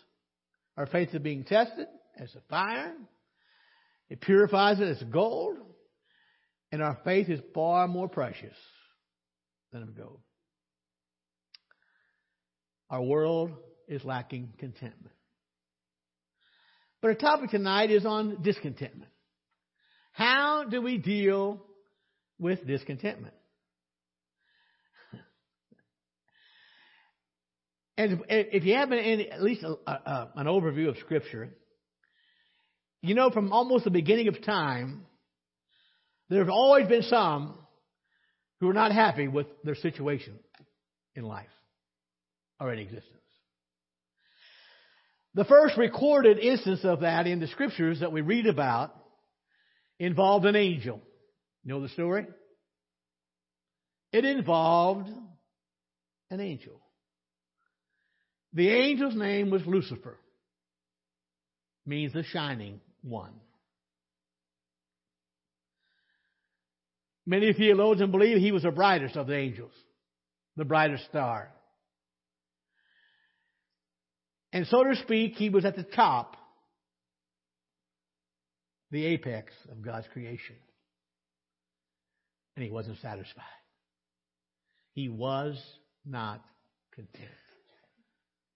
our 0.77 0.86
faith 0.86 1.10
is 1.13 1.22
being 1.22 1.44
tested 1.44 1.88
as 2.20 2.34
a 2.36 2.41
fire. 2.50 2.94
It 4.09 4.21
purifies 4.21 4.79
it 4.79 4.87
as 4.87 5.03
gold. 5.03 5.57
And 6.71 6.81
our 6.81 6.97
faith 7.03 7.29
is 7.29 7.39
far 7.53 7.87
more 7.87 8.09
precious 8.09 8.55
than 9.71 9.83
of 9.83 9.95
gold. 9.95 10.19
Our 12.89 13.01
world 13.01 13.51
is 13.87 14.03
lacking 14.03 14.53
contentment. 14.59 15.13
But 17.01 17.09
our 17.09 17.15
topic 17.15 17.51
tonight 17.51 17.91
is 17.91 18.05
on 18.05 18.41
discontentment. 18.41 19.11
How 20.11 20.63
do 20.63 20.81
we 20.81 20.97
deal 20.97 21.63
with 22.39 22.65
discontentment? 22.65 23.33
And 27.99 28.23
if 28.29 28.63
you 28.63 28.75
have 28.75 28.91
at 28.91 29.41
least 29.41 29.63
a, 29.63 29.75
a, 29.89 30.29
an 30.35 30.45
overview 30.45 30.87
of 30.89 30.97
Scripture, 30.99 31.49
you 33.07 33.15
know 33.15 33.29
from 33.29 33.51
almost 33.51 33.83
the 33.83 33.91
beginning 33.91 34.27
of 34.27 34.43
time, 34.43 35.05
there 36.29 36.39
have 36.39 36.49
always 36.49 36.87
been 36.87 37.03
some 37.03 37.57
who 38.59 38.69
are 38.69 38.73
not 38.73 38.91
happy 38.91 39.27
with 39.27 39.47
their 39.63 39.75
situation 39.75 40.37
in 41.15 41.23
life 41.23 41.47
or 42.59 42.73
in 42.73 42.79
existence. 42.79 43.13
The 45.35 45.45
first 45.45 45.77
recorded 45.77 46.39
instance 46.39 46.81
of 46.83 47.01
that 47.01 47.27
in 47.27 47.39
the 47.39 47.47
Scriptures 47.47 47.99
that 47.99 48.11
we 48.11 48.21
read 48.21 48.47
about 48.47 48.93
involved 49.99 50.45
an 50.45 50.55
angel. 50.55 50.99
You 51.63 51.73
know 51.73 51.81
the 51.81 51.89
story? 51.89 52.25
It 54.11 54.25
involved 54.25 55.09
an 56.31 56.39
angel. 56.39 56.81
The 58.53 58.69
angel's 58.69 59.15
name 59.15 59.51
was 59.51 59.61
Lucifer. 59.65 60.17
means 61.85 62.13
the 62.13 62.23
shining 62.23 62.81
one. 63.07 63.33
Many 67.25 67.51
theologians 67.53 68.11
believe 68.11 68.37
he 68.37 68.51
was 68.51 68.63
the 68.63 68.71
brightest 68.71 69.17
of 69.17 69.27
the 69.27 69.35
angels, 69.35 69.73
the 70.55 70.65
brightest 70.65 71.05
star. 71.05 71.49
And 74.53 74.65
so 74.67 74.83
to 74.83 74.95
speak, 74.95 75.33
he 75.35 75.49
was 75.49 75.65
at 75.65 75.75
the 75.75 75.83
top, 75.83 76.37
the 78.91 79.05
apex 79.05 79.51
of 79.69 79.81
God's 79.81 80.07
creation. 80.13 80.55
And 82.55 82.63
he 82.63 82.71
wasn't 82.71 82.97
satisfied. 83.01 83.43
He 84.93 85.09
was 85.09 85.61
not 86.05 86.43
content. 86.95 87.27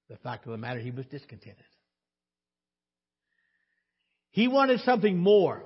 The 0.09 0.15
fact 0.17 0.45
of 0.45 0.53
the 0.53 0.57
matter, 0.57 0.79
he 0.79 0.91
was 0.91 1.05
discontented. 1.07 1.65
He 4.31 4.47
wanted 4.47 4.79
something 4.81 5.17
more. 5.17 5.63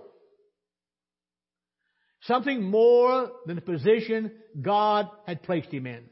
Something 2.23 2.63
more 2.63 3.31
than 3.45 3.55
the 3.55 3.61
position 3.61 4.31
God 4.59 5.07
had 5.27 5.43
placed 5.43 5.69
him 5.69 5.85
in. 5.85 6.03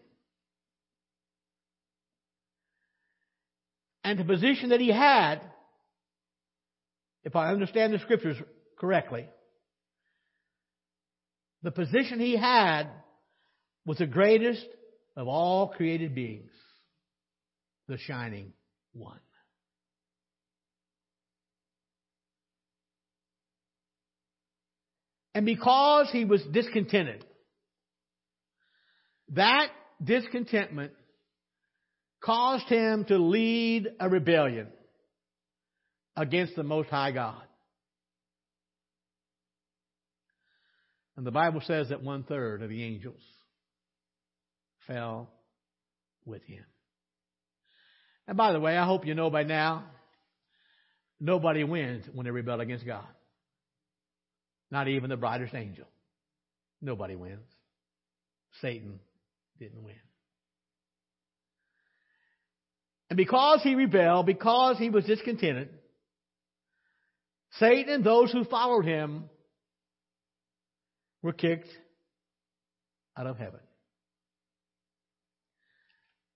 And 4.03 4.19
the 4.19 4.25
position 4.25 4.69
that 4.69 4.79
he 4.79 4.89
had, 4.89 5.41
if 7.23 7.35
I 7.35 7.49
understand 7.49 7.93
the 7.93 7.99
scriptures 7.99 8.37
correctly, 8.77 9.27
the 11.63 11.71
position 11.71 12.19
he 12.19 12.35
had 12.35 12.87
was 13.85 13.97
the 13.97 14.05
greatest 14.05 14.65
of 15.15 15.27
all 15.27 15.69
created 15.69 16.13
beings, 16.13 16.51
the 17.87 17.97
shining 17.97 18.53
one. 18.91 19.19
And 25.35 25.45
because 25.45 26.09
he 26.11 26.25
was 26.25 26.43
discontented, 26.51 27.25
that 29.29 29.69
discontentment 30.03 30.91
caused 32.23 32.67
him 32.67 33.05
to 33.05 33.17
lead 33.17 33.87
a 33.99 34.09
rebellion 34.09 34.67
against 36.15 36.55
the 36.55 36.63
Most 36.63 36.89
High 36.89 37.11
God. 37.11 37.41
And 41.17 41.25
the 41.25 41.31
Bible 41.31 41.61
says 41.65 41.89
that 41.89 42.01
one 42.01 42.23
third 42.23 42.61
of 42.61 42.69
the 42.69 42.83
angels 42.83 43.21
fell 44.87 45.29
with 46.25 46.43
him. 46.43 46.63
And 48.27 48.37
by 48.37 48.53
the 48.53 48.59
way, 48.59 48.77
I 48.77 48.85
hope 48.85 49.05
you 49.05 49.15
know 49.15 49.29
by 49.29 49.43
now, 49.43 49.85
nobody 51.19 51.63
wins 51.63 52.05
when 52.13 52.25
they 52.25 52.31
rebel 52.31 52.61
against 52.61 52.85
God. 52.85 53.05
Not 54.73 54.87
even 54.87 55.11
the 55.11 55.17
brightest 55.17 55.53
angel. 55.53 55.85
Nobody 56.81 57.15
wins. 57.15 57.45
Satan 58.59 58.99
didn't 59.59 59.83
win. 59.83 59.93
And 63.11 63.17
because 63.17 63.61
he 63.61 63.75
rebelled, 63.75 64.25
because 64.25 64.79
he 64.79 64.89
was 64.89 65.05
discontented, 65.05 65.69
Satan 67.59 67.93
and 67.93 68.03
those 68.03 68.31
who 68.31 68.45
followed 68.45 68.83
him 68.83 69.29
were 71.21 71.33
kicked 71.33 71.69
out 73.15 73.27
of 73.27 73.37
heaven. 73.37 73.59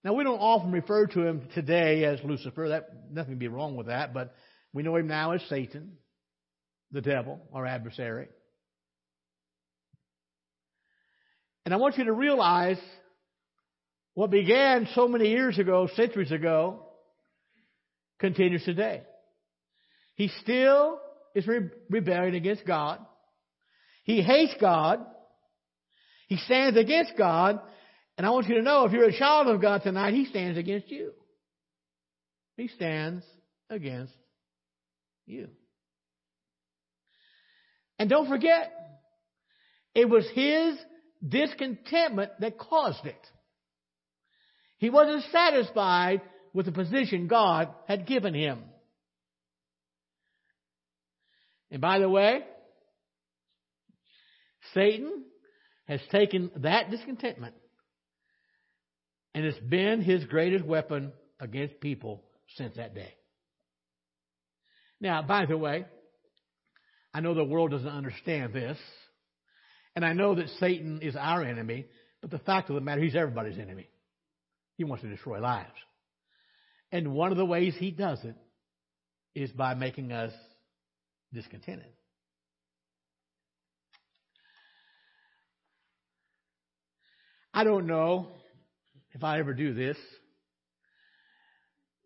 Now 0.03 0.13
we 0.13 0.23
don't 0.23 0.37
often 0.37 0.71
refer 0.71 1.07
to 1.07 1.25
him 1.25 1.49
today 1.55 2.03
as 2.05 2.19
Lucifer. 2.23 2.69
That 2.69 3.11
nothing 3.11 3.39
be 3.39 3.47
wrong 3.47 3.75
with 3.75 3.87
that, 3.87 4.13
but 4.13 4.35
we 4.73 4.83
know 4.83 4.95
him 4.95 5.07
now 5.07 5.31
as 5.31 5.41
Satan 5.49 5.97
the 6.91 7.01
devil, 7.01 7.39
our 7.53 7.65
adversary. 7.65 8.27
And 11.65 11.73
I 11.73 11.77
want 11.77 11.97
you 11.97 12.05
to 12.05 12.13
realize 12.13 12.79
what 14.13 14.31
began 14.31 14.87
so 14.95 15.07
many 15.07 15.29
years 15.29 15.59
ago, 15.59 15.89
centuries 15.95 16.31
ago, 16.31 16.85
continues 18.19 18.63
today. 18.63 19.03
He 20.15 20.29
still 20.41 20.99
is 21.35 21.45
re- 21.45 21.69
rebelling 21.89 22.35
against 22.35 22.65
God. 22.65 22.99
He 24.03 24.21
hates 24.21 24.55
God. 24.59 25.05
He 26.29 26.37
stands 26.37 26.77
against 26.77 27.17
God. 27.17 27.59
And 28.17 28.25
I 28.25 28.31
want 28.31 28.47
you 28.47 28.55
to 28.55 28.61
know 28.61 28.85
if 28.85 28.91
you're 28.91 29.03
a 29.03 29.17
child 29.17 29.47
of 29.47 29.61
God 29.61 29.83
tonight, 29.83 30.13
He 30.13 30.25
stands 30.25 30.57
against 30.57 30.89
you. 30.89 31.11
He 32.55 32.69
stands 32.69 33.23
against 33.69 34.13
you. 35.25 35.49
And 37.99 38.09
don't 38.09 38.27
forget, 38.27 38.71
it 39.95 40.07
was 40.09 40.27
his 40.33 40.77
discontentment 41.27 42.31
that 42.39 42.57
caused 42.57 43.05
it. 43.05 43.19
He 44.77 44.89
wasn't 44.89 45.23
satisfied 45.31 46.21
with 46.53 46.67
the 46.67 46.71
position 46.71 47.27
God 47.27 47.69
had 47.87 48.05
given 48.05 48.33
him. 48.33 48.59
And 51.71 51.81
by 51.81 51.99
the 51.99 52.09
way, 52.09 52.43
Satan 54.73 55.23
has 55.87 55.99
taken 56.11 56.51
that 56.57 56.91
discontentment 56.91 57.55
and 59.37 59.45
it's 59.45 59.59
been 59.59 60.01
his 60.01 60.25
greatest 60.25 60.65
weapon 60.65 61.13
against 61.39 61.79
people 61.79 62.23
since 62.55 62.75
that 62.75 62.95
day. 62.95 63.13
Now, 64.99 65.21
by 65.21 65.45
the 65.45 65.55
way, 65.55 65.85
I 67.17 67.19
know 67.19 67.33
the 67.33 67.43
world 67.43 67.71
doesn't 67.71 67.87
understand 67.87 68.53
this. 68.53 68.77
And 69.95 70.05
I 70.05 70.13
know 70.13 70.35
that 70.35 70.49
Satan 70.59 70.99
is 71.01 71.15
our 71.15 71.43
enemy, 71.43 71.87
but 72.21 72.29
the 72.29 72.37
fact 72.37 72.69
of 72.69 72.75
the 72.75 72.81
matter, 72.81 73.01
he's 73.01 73.15
everybody's 73.15 73.57
enemy. 73.57 73.89
He 74.75 74.83
wants 74.83 75.01
to 75.01 75.09
destroy 75.09 75.41
lives. 75.41 75.71
And 76.91 77.15
one 77.15 77.31
of 77.31 77.37
the 77.39 77.45
ways 77.45 77.73
he 77.75 77.89
does 77.89 78.19
it 78.23 78.35
is 79.33 79.49
by 79.49 79.73
making 79.73 80.11
us 80.11 80.31
discontented. 81.33 81.91
I 87.51 87.63
don't 87.63 87.87
know 87.87 88.27
if 89.13 89.23
I 89.23 89.39
ever 89.39 89.55
do 89.55 89.73
this, 89.73 89.97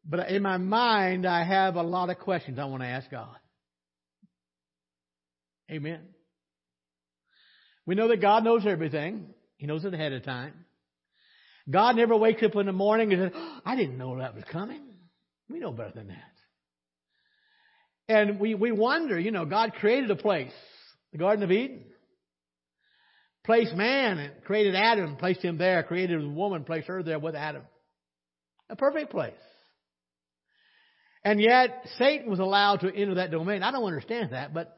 but 0.06 0.30
in 0.30 0.42
my 0.42 0.56
mind, 0.56 1.26
I 1.26 1.44
have 1.44 1.76
a 1.76 1.84
lot 1.84 2.10
of 2.10 2.18
questions 2.20 2.58
I 2.58 2.64
want 2.64 2.82
to 2.84 2.88
ask 2.88 3.12
God. 3.12 3.36
Amen. 5.72 6.02
We 7.86 7.96
know 7.96 8.10
that 8.10 8.22
God 8.22 8.44
knows 8.44 8.66
everything. 8.66 9.28
He 9.58 9.68
knows 9.68 9.86
it 9.86 9.94
ahead 9.94 10.14
of 10.14 10.24
time. 10.24 10.54
God 11.70 11.96
never 11.96 12.16
wakes 12.16 12.44
up 12.44 12.56
in 12.56 12.66
the 12.66 12.72
morning 12.72 13.14
and 13.14 13.32
says, 13.32 13.42
I 13.66 13.76
didn't 13.76 13.98
know 13.98 14.18
that 14.18 14.36
was 14.36 14.44
coming. 14.52 14.82
We 15.50 15.60
know 15.60 15.72
better 15.72 15.92
than 15.94 16.08
that. 16.08 16.18
And 18.08 18.40
we, 18.40 18.56
we 18.56 18.72
wonder, 18.72 19.20
you 19.20 19.32
know, 19.32 19.46
God 19.46 19.74
created 19.74 20.12
a 20.12 20.16
place, 20.16 20.52
the 21.12 21.18
Garden 21.18 21.44
of 21.44 21.52
Eden. 21.52 21.86
Placed 23.44 23.74
man 23.74 24.20
and 24.20 24.44
created 24.44 24.76
Adam, 24.76 25.16
placed 25.16 25.42
him 25.42 25.58
there, 25.58 25.82
created 25.84 26.24
a 26.24 26.28
woman, 26.28 26.64
placed 26.64 26.88
her 26.88 27.02
there 27.02 27.20
with 27.20 27.36
Adam. 27.36 27.64
A 28.70 28.76
perfect 28.76 29.12
place. 29.12 29.34
And 31.24 31.40
yet, 31.40 31.86
Satan 31.98 32.30
was 32.30 32.40
allowed 32.40 32.82
to 32.82 32.94
enter 32.94 33.16
that 33.16 33.32
domain. 33.32 33.64
I 33.64 33.72
don't 33.72 33.84
understand 33.84 34.34
that, 34.34 34.54
but 34.54 34.76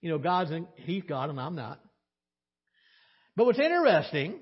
you 0.00 0.10
know, 0.10 0.18
God's 0.18 0.50
in, 0.50 0.66
He's 0.76 1.02
God 1.02 1.30
and 1.30 1.40
I'm 1.40 1.54
not. 1.54 1.80
But 3.36 3.46
what's 3.46 3.58
interesting, 3.58 4.40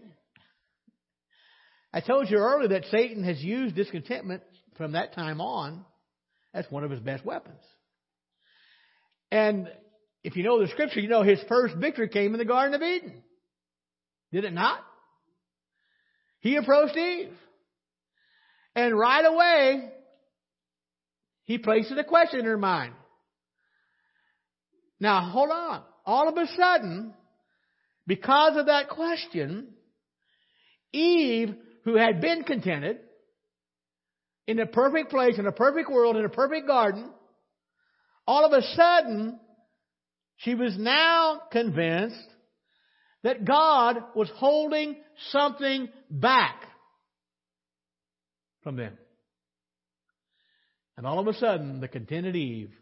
I 1.93 2.01
told 2.01 2.31
you 2.31 2.39
earlier 2.39 2.69
that 2.69 2.85
Satan 2.91 3.25
has 3.25 3.43
used 3.43 3.75
discontentment 3.75 4.43
from 4.77 4.93
that 4.93 5.15
time 5.15 5.41
on 5.41 5.85
as 6.55 6.65
one 6.71 6.85
of 6.85 6.91
his 6.91 7.01
best 7.01 7.25
weapons. 7.25 7.61
And 9.31 9.69
if 10.25 10.37
you 10.37 10.43
know 10.43 10.61
the 10.61 10.69
scripture, 10.69 11.01
you 11.01 11.09
know 11.09 11.23
his 11.23 11.41
first 11.49 11.77
victory 11.77 12.09
came 12.09 12.35
in 12.35 12.39
the 12.39 12.45
Garden 12.45 12.75
of 12.75 12.83
Eden. 12.83 13.23
Did 14.33 14.45
it 14.45 14.53
not? 14.53 14.81
He 16.41 16.57
approached 16.57 16.97
Eve. 16.97 17.33
And 18.75 18.97
right 18.97 19.25
away, 19.25 19.91
he 21.45 21.59
places 21.59 21.97
a 21.99 22.05
question 22.05 22.41
in 22.41 22.47
her 22.47 22.59
mind. 22.59 22.95
Now, 25.01 25.31
hold 25.31 25.51
on. 25.51 25.83
All 26.05 26.29
of 26.29 26.37
a 26.37 26.47
sudden, 26.57 27.15
because 28.07 28.57
of 28.57 28.67
that 28.67 28.89
question, 28.89 29.69
Eve, 30.93 31.55
who 31.85 31.97
had 31.97 32.21
been 32.21 32.45
contented 32.45 32.99
in 34.47 34.59
a 34.59 34.67
perfect 34.67 35.11
place, 35.11 35.39
in 35.39 35.47
a 35.47 35.53
perfect 35.53 35.91
world, 35.91 36.17
in 36.17 36.25
a 36.25 36.31
perfect 36.31 36.67
garden, 36.67 37.11
all 38.27 38.45
of 38.45 38.53
a 38.53 38.63
sudden, 38.75 39.39
she 40.39 40.55
was 40.55 40.77
now 40.79 41.43
convinced 41.53 42.17
that 43.23 43.45
God 43.45 43.97
was 44.15 44.31
holding 44.37 44.97
something 45.31 45.89
back 46.11 46.63
from 48.63 48.77
them. 48.77 48.97
And 50.97 51.07
all 51.07 51.19
of 51.19 51.27
a 51.27 51.35
sudden, 51.35 51.81
the 51.81 51.89
contented 51.89 52.37
Eve 52.37 52.73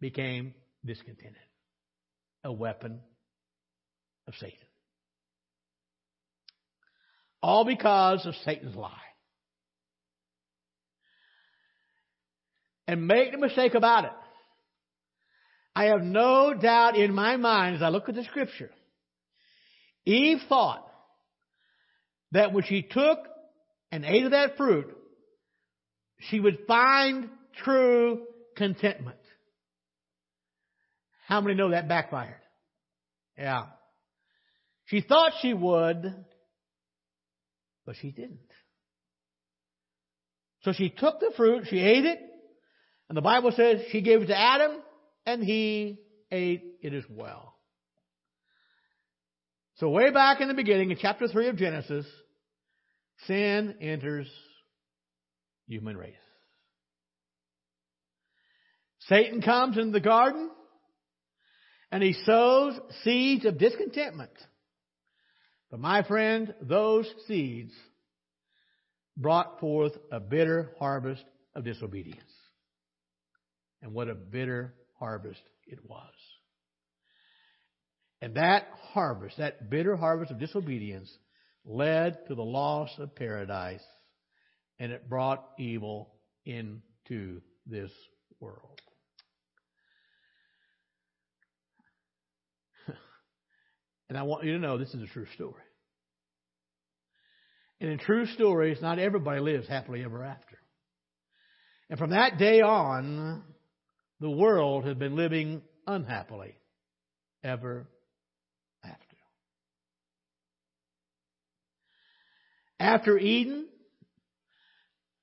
became 0.00 0.54
discontented, 0.84 1.36
a 2.44 2.52
weapon 2.52 3.00
of 4.26 4.34
Satan. 4.34 4.58
All 7.42 7.64
because 7.64 8.24
of 8.26 8.34
Satan's 8.44 8.76
lie. 8.76 8.90
And 12.86 13.06
make 13.06 13.32
no 13.32 13.38
mistake 13.38 13.74
about 13.74 14.04
it. 14.04 14.12
I 15.74 15.86
have 15.86 16.02
no 16.02 16.54
doubt 16.54 16.96
in 16.96 17.14
my 17.14 17.36
mind 17.36 17.76
as 17.76 17.82
I 17.82 17.88
look 17.88 18.08
at 18.08 18.14
the 18.14 18.24
scripture, 18.24 18.70
Eve 20.04 20.38
thought 20.48 20.86
that 22.32 22.52
when 22.52 22.64
she 22.64 22.82
took 22.82 23.18
and 23.90 24.04
ate 24.04 24.24
of 24.24 24.32
that 24.32 24.56
fruit, 24.56 24.86
she 26.18 26.40
would 26.40 26.60
find 26.66 27.30
true 27.64 28.26
contentment. 28.56 29.18
How 31.32 31.40
many 31.40 31.54
know 31.54 31.70
that 31.70 31.88
backfired? 31.88 32.42
Yeah. 33.38 33.62
She 34.84 35.00
thought 35.00 35.32
she 35.40 35.54
would, 35.54 36.14
but 37.86 37.96
she 38.02 38.10
didn't. 38.10 38.38
So 40.60 40.74
she 40.74 40.90
took 40.90 41.20
the 41.20 41.32
fruit, 41.34 41.68
she 41.70 41.78
ate 41.78 42.04
it, 42.04 42.18
and 43.08 43.16
the 43.16 43.22
Bible 43.22 43.50
says 43.50 43.80
she 43.90 44.02
gave 44.02 44.20
it 44.20 44.26
to 44.26 44.38
Adam, 44.38 44.72
and 45.24 45.42
he 45.42 46.00
ate 46.30 46.64
it 46.82 46.92
as 46.92 47.04
well. 47.08 47.54
So 49.76 49.88
way 49.88 50.10
back 50.10 50.42
in 50.42 50.48
the 50.48 50.54
beginning, 50.54 50.90
in 50.90 50.98
chapter 51.00 51.28
3 51.28 51.48
of 51.48 51.56
Genesis, 51.56 52.04
sin 53.26 53.76
enters 53.80 54.30
human 55.66 55.96
race. 55.96 56.12
Satan 59.08 59.40
comes 59.40 59.78
into 59.78 59.92
the 59.92 60.00
garden 60.00 60.50
and 61.92 62.02
he 62.02 62.14
sows 62.24 62.80
seeds 63.04 63.44
of 63.44 63.58
discontentment. 63.58 64.32
But 65.70 65.78
my 65.78 66.02
friend, 66.02 66.54
those 66.62 67.08
seeds 67.28 67.72
brought 69.16 69.60
forth 69.60 69.92
a 70.10 70.18
bitter 70.18 70.72
harvest 70.78 71.22
of 71.54 71.64
disobedience. 71.64 72.32
And 73.82 73.92
what 73.92 74.08
a 74.08 74.14
bitter 74.14 74.74
harvest 74.98 75.42
it 75.66 75.78
was. 75.84 76.08
And 78.22 78.36
that 78.36 78.68
harvest, 78.92 79.36
that 79.36 79.68
bitter 79.68 79.96
harvest 79.96 80.30
of 80.30 80.38
disobedience, 80.38 81.14
led 81.64 82.26
to 82.28 82.34
the 82.34 82.42
loss 82.42 82.90
of 82.98 83.14
paradise, 83.14 83.84
and 84.78 84.92
it 84.92 85.10
brought 85.10 85.44
evil 85.58 86.14
into 86.46 87.42
this 87.66 87.90
world. 88.40 88.80
And 94.12 94.18
I 94.18 94.24
want 94.24 94.44
you 94.44 94.52
to 94.52 94.58
know 94.58 94.76
this 94.76 94.92
is 94.92 95.00
a 95.00 95.06
true 95.06 95.24
story. 95.32 95.62
And 97.80 97.88
in 97.88 97.98
true 97.98 98.26
stories, 98.26 98.76
not 98.82 98.98
everybody 98.98 99.40
lives 99.40 99.66
happily 99.66 100.04
ever 100.04 100.22
after. 100.22 100.58
And 101.88 101.98
from 101.98 102.10
that 102.10 102.36
day 102.36 102.60
on, 102.60 103.42
the 104.20 104.28
world 104.28 104.84
has 104.84 104.96
been 104.98 105.16
living 105.16 105.62
unhappily 105.86 106.54
ever 107.42 107.88
after. 108.84 109.16
After 112.78 113.16
Eden, 113.16 113.66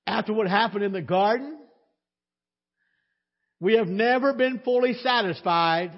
after 0.08 0.34
what 0.34 0.48
happened 0.48 0.84
in 0.84 0.94
the 0.94 1.02
garden, 1.04 1.60
we 3.60 3.76
have 3.76 3.88
never 3.88 4.34
been 4.34 4.62
fully 4.66 4.96
satisfied 4.96 5.92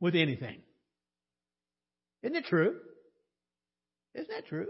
with 0.00 0.16
anything. 0.16 0.62
Isn't 2.22 2.36
it 2.36 2.44
true? 2.44 2.76
Isn't 4.14 4.28
that 4.30 4.46
true? 4.46 4.68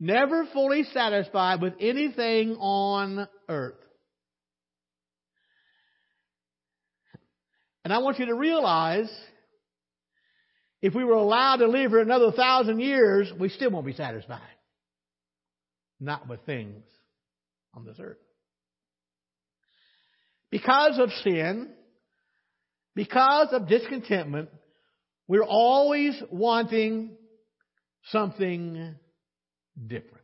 Never 0.00 0.46
fully 0.52 0.84
satisfied 0.92 1.60
with 1.60 1.74
anything 1.80 2.56
on 2.56 3.28
earth. 3.48 3.74
And 7.84 7.92
I 7.92 7.98
want 7.98 8.18
you 8.18 8.26
to 8.26 8.34
realize 8.34 9.10
if 10.82 10.94
we 10.94 11.04
were 11.04 11.14
allowed 11.14 11.56
to 11.56 11.66
live 11.66 11.90
for 11.90 12.00
another 12.00 12.30
thousand 12.32 12.80
years, 12.80 13.32
we 13.38 13.48
still 13.48 13.70
won't 13.70 13.86
be 13.86 13.92
satisfied. 13.92 14.40
Not 15.98 16.28
with 16.28 16.44
things 16.46 16.84
on 17.74 17.84
this 17.84 17.96
earth. 18.00 18.18
Because 20.50 20.98
of 20.98 21.10
sin, 21.24 21.70
because 22.94 23.48
of 23.52 23.68
discontentment, 23.68 24.48
we're 25.28 25.44
always 25.44 26.20
wanting 26.30 27.10
something 28.06 28.94
different. 29.86 30.14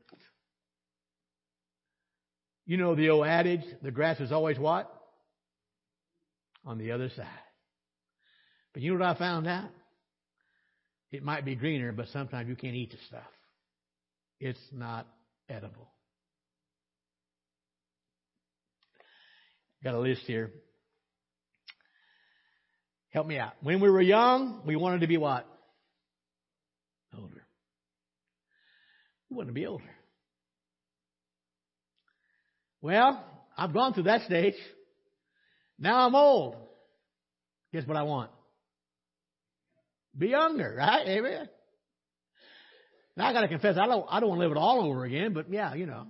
You 2.67 2.79
know 2.79 2.95
the 2.95 3.11
old 3.11 3.27
adage, 3.27 3.65
the 3.83 3.91
grass 3.91 4.19
is 4.21 4.33
always 4.33 4.59
what? 4.59 4.91
On 6.65 6.79
the 6.79 6.93
other 6.93 7.11
side. 7.11 7.27
But 8.73 8.83
you 8.83 8.93
know 8.93 8.99
what 9.01 9.17
I 9.17 9.19
found 9.19 9.47
out? 9.47 9.69
It 11.13 11.23
might 11.23 11.45
be 11.45 11.55
greener, 11.55 11.93
but 11.93 12.09
sometimes 12.09 12.49
you 12.49 12.57
can't 12.57 12.75
eat 12.75 12.91
the 12.91 12.97
stuff. 13.07 13.23
It's 14.41 14.59
not 14.73 15.07
edible. 15.49 15.91
Got 19.85 19.95
a 19.95 20.01
list 20.01 20.23
here. 20.27 20.51
Help 23.15 23.29
me 23.29 23.39
out. 23.39 23.53
When 23.63 23.81
we 23.81 23.89
were 23.89 24.03
young, 24.03 24.63
we 24.67 24.75
wanted 24.75 25.03
to 25.03 25.07
be 25.07 25.17
what? 25.17 25.47
Older. 27.17 27.47
We 29.31 29.37
wanted 29.37 29.51
to 29.51 29.53
be 29.53 29.67
older. 29.67 29.85
Well, 32.83 33.25
I've 33.57 33.73
gone 33.73 33.95
through 33.95 34.03
that 34.05 34.23
stage. 34.23 34.55
Now 35.79 36.09
I'm 36.09 36.17
old. 36.17 36.57
Guess 37.73 37.87
what 37.87 37.97
I 37.97 38.03
want? 38.03 38.33
Be 40.19 40.29
younger, 40.29 40.75
right? 40.77 41.07
Amen. 41.07 41.49
Now 43.17 43.29
I 43.29 43.33
got 43.33 43.43
to 43.43 43.49
confess, 43.49 43.77
I 43.81 43.87
don't, 43.87 44.07
I 44.11 44.19
don't 44.19 44.29
want 44.29 44.41
to 44.41 44.49
live 44.49 44.57
it 44.57 44.59
all 44.59 44.91
over 44.91 45.05
again, 45.05 45.35
but 45.35 45.53
yeah, 45.53 45.75
you 45.75 45.87
know. 45.87 46.09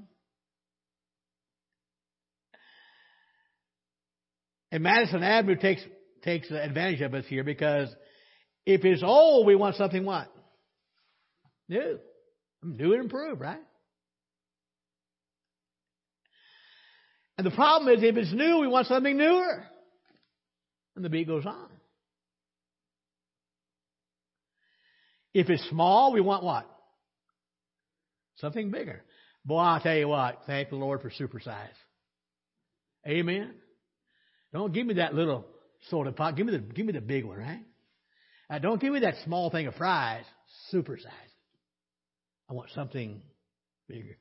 And 4.73 4.83
Madison 4.83 5.23
Avenue 5.23 5.57
takes 5.57 5.83
takes 6.25 6.51
advantage 6.51 7.03
of 7.03 7.15
us 7.15 7.25
here 7.29 7.45
because 7.45 7.89
if 8.67 8.85
it's 8.85 9.03
old, 9.05 9.47
we 9.47 9.55
want 9.55 9.77
something 9.77 10.05
what? 10.05 10.29
New. 11.69 11.99
New 12.63 12.93
and 12.95 13.05
improved, 13.05 13.41
right? 13.41 13.61
And 17.37 17.47
the 17.47 17.51
problem 17.51 17.95
is 17.95 18.03
if 18.03 18.17
it's 18.17 18.33
new, 18.33 18.61
we 18.61 18.69
want 18.69 18.87
something 18.87 19.17
newer. 19.17 19.65
And 20.97 21.05
the 21.05 21.11
beat 21.11 21.27
goes 21.27 21.45
on. 21.45 21.69
If 25.35 25.51
it's 25.51 25.69
small, 25.69 26.13
we 26.13 26.21
want 26.21 26.45
what? 26.45 26.71
Something 28.37 28.71
bigger. 28.71 29.03
Boy, 29.45 29.59
I'll 29.59 29.81
tell 29.81 29.97
you 29.97 30.09
what, 30.09 30.43
thank 30.47 30.71
the 30.71 30.77
Lord 30.77 31.03
for 31.03 31.11
supersize. 31.11 31.67
Amen. 33.07 33.53
Don't 34.53 34.73
give 34.73 34.87
me 34.87 34.95
that 34.95 35.15
little 35.15 35.45
soda 35.91 36.13
pot. 36.13 36.37
Give 36.37 36.47
me 36.47 36.53
the 36.53 36.59
give 36.59 36.87
me 36.87 36.93
the 36.93 37.01
big 37.01 37.25
one, 37.25 37.39
right? 37.39 37.65
Uh, 38.51 38.59
don't 38.59 38.81
give 38.81 38.93
me 38.93 39.01
that 39.01 39.15
small 39.25 39.51
thing 39.51 39.67
of 39.67 39.75
fries. 39.75 40.25
Supersize 40.73 41.07
it. 41.07 41.33
I 42.51 42.55
want 42.55 42.71
something 42.75 43.23
bigger. 43.89 44.19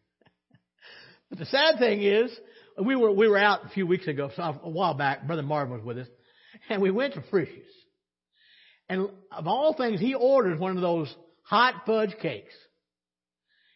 but 1.30 1.40
the 1.40 1.46
sad 1.46 1.78
thing 1.78 2.02
is, 2.02 2.32
we 2.84 2.96
were 2.96 3.12
we 3.12 3.28
were 3.28 3.38
out 3.38 3.66
a 3.66 3.70
few 3.70 3.86
weeks 3.86 4.08
ago, 4.08 4.32
so 4.36 4.42
a 4.42 4.70
while 4.70 4.94
back. 4.94 5.28
Brother 5.28 5.44
Marvin 5.44 5.74
was 5.74 5.84
with 5.84 5.98
us, 5.98 6.08
and 6.70 6.82
we 6.82 6.92
went 6.92 7.14
to 7.16 7.24
Frisch's. 7.30 7.68
And 8.90 9.10
of 9.32 9.48
all 9.48 9.74
things, 9.74 10.00
he 10.00 10.14
ordered 10.14 10.60
one 10.60 10.76
of 10.76 10.82
those 10.82 11.14
hot 11.44 11.84
fudge 11.86 12.16
cakes. 12.22 12.54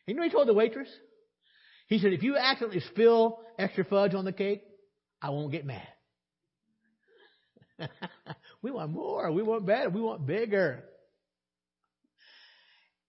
You 0.05 0.15
know 0.15 0.23
he 0.23 0.29
told 0.29 0.47
the 0.47 0.53
waitress? 0.53 0.89
He 1.87 1.99
said, 1.99 2.13
if 2.13 2.23
you 2.23 2.35
accidentally 2.37 2.81
spill 2.91 3.39
extra 3.57 3.85
fudge 3.85 4.13
on 4.13 4.25
the 4.25 4.33
cake, 4.33 4.63
I 5.21 5.29
won't 5.29 5.51
get 5.51 5.65
mad. 5.65 5.87
we 8.61 8.71
want 8.71 8.91
more. 8.91 9.31
We 9.31 9.43
want 9.43 9.65
better. 9.65 9.89
We 9.89 10.01
want 10.01 10.25
bigger. 10.25 10.83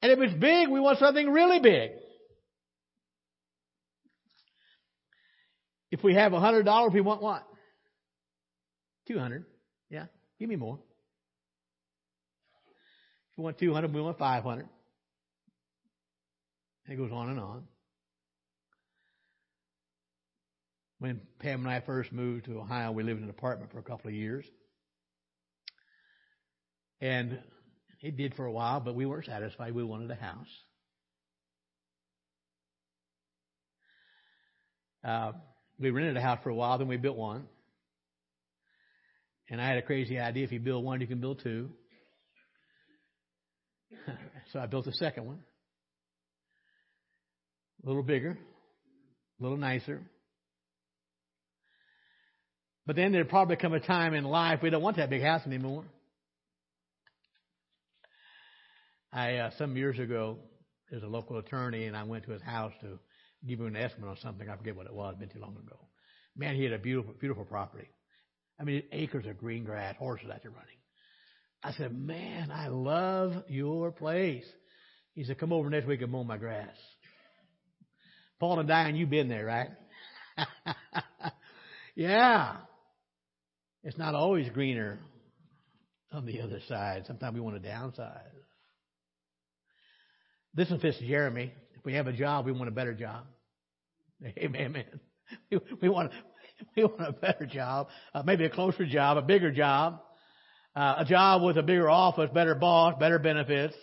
And 0.03 0.13
if 0.13 0.19
it's 0.19 0.35
big, 0.35 0.69
we 0.69 0.81
want 0.81 0.99
something 0.99 1.29
really 1.29 1.61
big. 1.61 1.91
If 5.91 6.03
we 6.05 6.15
have 6.15 6.33
a 6.33 6.41
hundred 6.41 6.65
dollars, 6.65 6.93
we 6.93 7.01
want 7.01 7.23
what? 7.23 7.45
Two 9.07 9.19
hundred. 9.19 9.47
Yeah. 9.91 10.07
Give 10.39 10.49
me 10.49 10.57
more. 10.57 10.79
If 13.33 13.39
we 13.39 13.45
want 13.45 13.59
two 13.59 13.73
hundred, 13.73 13.95
we 13.95 14.03
want 14.03 14.19
five 14.19 14.45
hundred. 14.45 14.69
It 16.89 16.97
goes 16.97 17.11
on 17.13 17.31
and 17.31 17.41
on. 17.41 17.65
When 21.01 21.21
Pam 21.39 21.61
and 21.61 21.71
I 21.71 21.81
first 21.81 22.13
moved 22.13 22.47
to 22.47 22.59
Ohio, 22.59 22.93
we 22.93 23.03
lived 23.03 23.19
in 23.19 23.25
an 23.25 23.31
apartment 23.31 23.71
for 23.71 23.79
a 23.79 23.83
couple 23.83 24.09
of 24.09 24.15
years. 24.15 24.45
And 27.01 27.39
it 28.01 28.17
did 28.17 28.35
for 28.35 28.45
a 28.45 28.53
while, 28.53 28.81
but 28.81 28.95
we 28.95 29.07
weren't 29.07 29.27
satisfied. 29.27 29.75
We 29.75 29.85
wanted 29.85 30.11
a 30.11 30.15
house. 30.15 30.47
Uh, 35.05 35.33
we 35.79 35.91
rented 35.91 36.17
a 36.17 36.21
house 36.21 36.41
for 36.43 36.51
a 36.51 36.55
while, 36.55 36.79
then 36.79 36.89
we 36.89 36.97
built 36.97 37.17
one. 37.17 37.47
And 39.51 39.61
I 39.61 39.69
had 39.69 39.79
a 39.79 39.83
crazy 39.83 40.19
idea 40.19 40.45
if 40.45 40.53
you 40.53 40.61
build 40.61 40.85
one, 40.85 41.01
you 41.01 41.07
can 41.07 41.21
build 41.21 41.41
two. 41.43 41.71
so 44.53 44.59
I 44.59 44.67
built 44.67 44.87
a 44.87 44.93
second 44.93 45.27
one. 45.27 45.39
A 47.85 47.87
little 47.87 48.03
bigger, 48.03 48.37
a 49.39 49.43
little 49.43 49.57
nicer. 49.57 50.03
But 52.87 52.97
then 52.97 53.13
there'd 53.13 53.29
probably 53.29 53.57
come 53.57 53.73
a 53.73 53.81
time 53.81 54.15
in 54.15 54.25
life 54.25 54.61
we 54.63 54.71
don't 54.71 54.83
want 54.83 54.97
that 54.97 55.11
big 55.11 55.23
house 55.23 55.43
anymore. 55.47 55.85
I 59.13 59.37
uh, 59.37 59.51
some 59.59 59.77
years 59.77 59.99
ago, 59.99 60.39
there's 60.91 61.03
a 61.03 61.09
local 61.09 61.39
attorney, 61.39 61.87
and 61.87 61.97
I 61.97 62.05
went 62.05 62.25
to 62.25 62.33
his 62.33 62.43
house 62.43 62.73
to 62.81 62.99
give 63.47 63.61
him 63.61 63.67
an 63.67 63.77
estimate 63.77 64.09
on 64.09 64.17
something. 64.23 64.49
I 64.49 64.57
forget 64.57 64.77
what 64.77 64.87
it 64.87 64.95
was. 64.95 65.17
Been 65.19 65.29
too 65.29 65.41
long 65.41 65.57
ago. 65.57 65.79
Man, 66.37 66.57
he 66.57 66.65
had 66.65 66.73
a 66.73 66.79
beautiful, 66.79 67.15
beautiful 67.19 67.45
property. 67.45 67.89
I 68.61 68.65
mean, 68.65 68.83
acres 68.93 69.27
of 69.27 69.39
green 69.39 69.65
grass, 69.65 69.97
horses 69.99 70.29
out 70.33 70.43
there 70.43 70.51
running. 70.51 70.77
I 71.63 71.73
said, 71.73 71.97
"Man, 71.97 72.51
I 72.51 72.69
love 72.69 73.45
your 73.49 73.93
place." 73.93 74.45
He 75.15 75.25
said, 75.25 75.39
"Come 75.39 75.53
over 75.53 75.71
next 75.71 75.87
week 75.87 76.03
and 76.03 76.13
mow 76.13 76.25
my 76.25 76.37
grass." 76.37 76.77
Paul 78.39 78.61
and 78.61 78.69
Diane, 78.69 78.95
you've 78.95 79.11
been 79.11 79.29
there, 79.29 79.45
right? 79.45 79.71
yeah. 81.97 82.57
It's 83.83 83.99
not 83.99 84.15
always 84.15 84.49
greener 84.51 84.99
on 86.13 86.25
the 86.25 86.41
other 86.41 86.61
side. 86.69 87.05
Sometimes 87.07 87.35
we 87.35 87.41
want 87.41 87.61
to 87.61 87.69
downsize. 87.69 88.23
This 90.55 90.71
one 90.71 90.81
fits 90.81 90.99
Jeremy. 90.99 91.53
If 91.77 91.85
we 91.85 91.95
have 91.95 92.07
a 92.07 92.13
job, 92.13 92.47
we 92.47 92.53
want 92.53 92.69
a 92.69 92.73
better 92.73 92.95
job. 92.95 93.25
Amen. 94.39 94.85
We, 95.51 95.59
we 95.83 95.89
want 95.89 96.13
we 96.77 96.85
want 96.85 97.01
a 97.01 97.13
better 97.13 97.47
job, 97.47 97.89
uh, 98.15 98.23
maybe 98.25 98.45
a 98.45 98.51
closer 98.51 98.87
job, 98.87 99.17
a 99.17 99.23
bigger 99.23 99.51
job, 99.51 100.01
uh, 100.75 100.97
a 100.99 101.05
job 101.05 101.43
with 101.43 101.57
a 101.57 101.63
bigger 101.63 101.89
office, 101.89 102.31
better 102.33 102.55
boss, 102.55 102.95
better 102.99 103.19
benefits, 103.19 103.75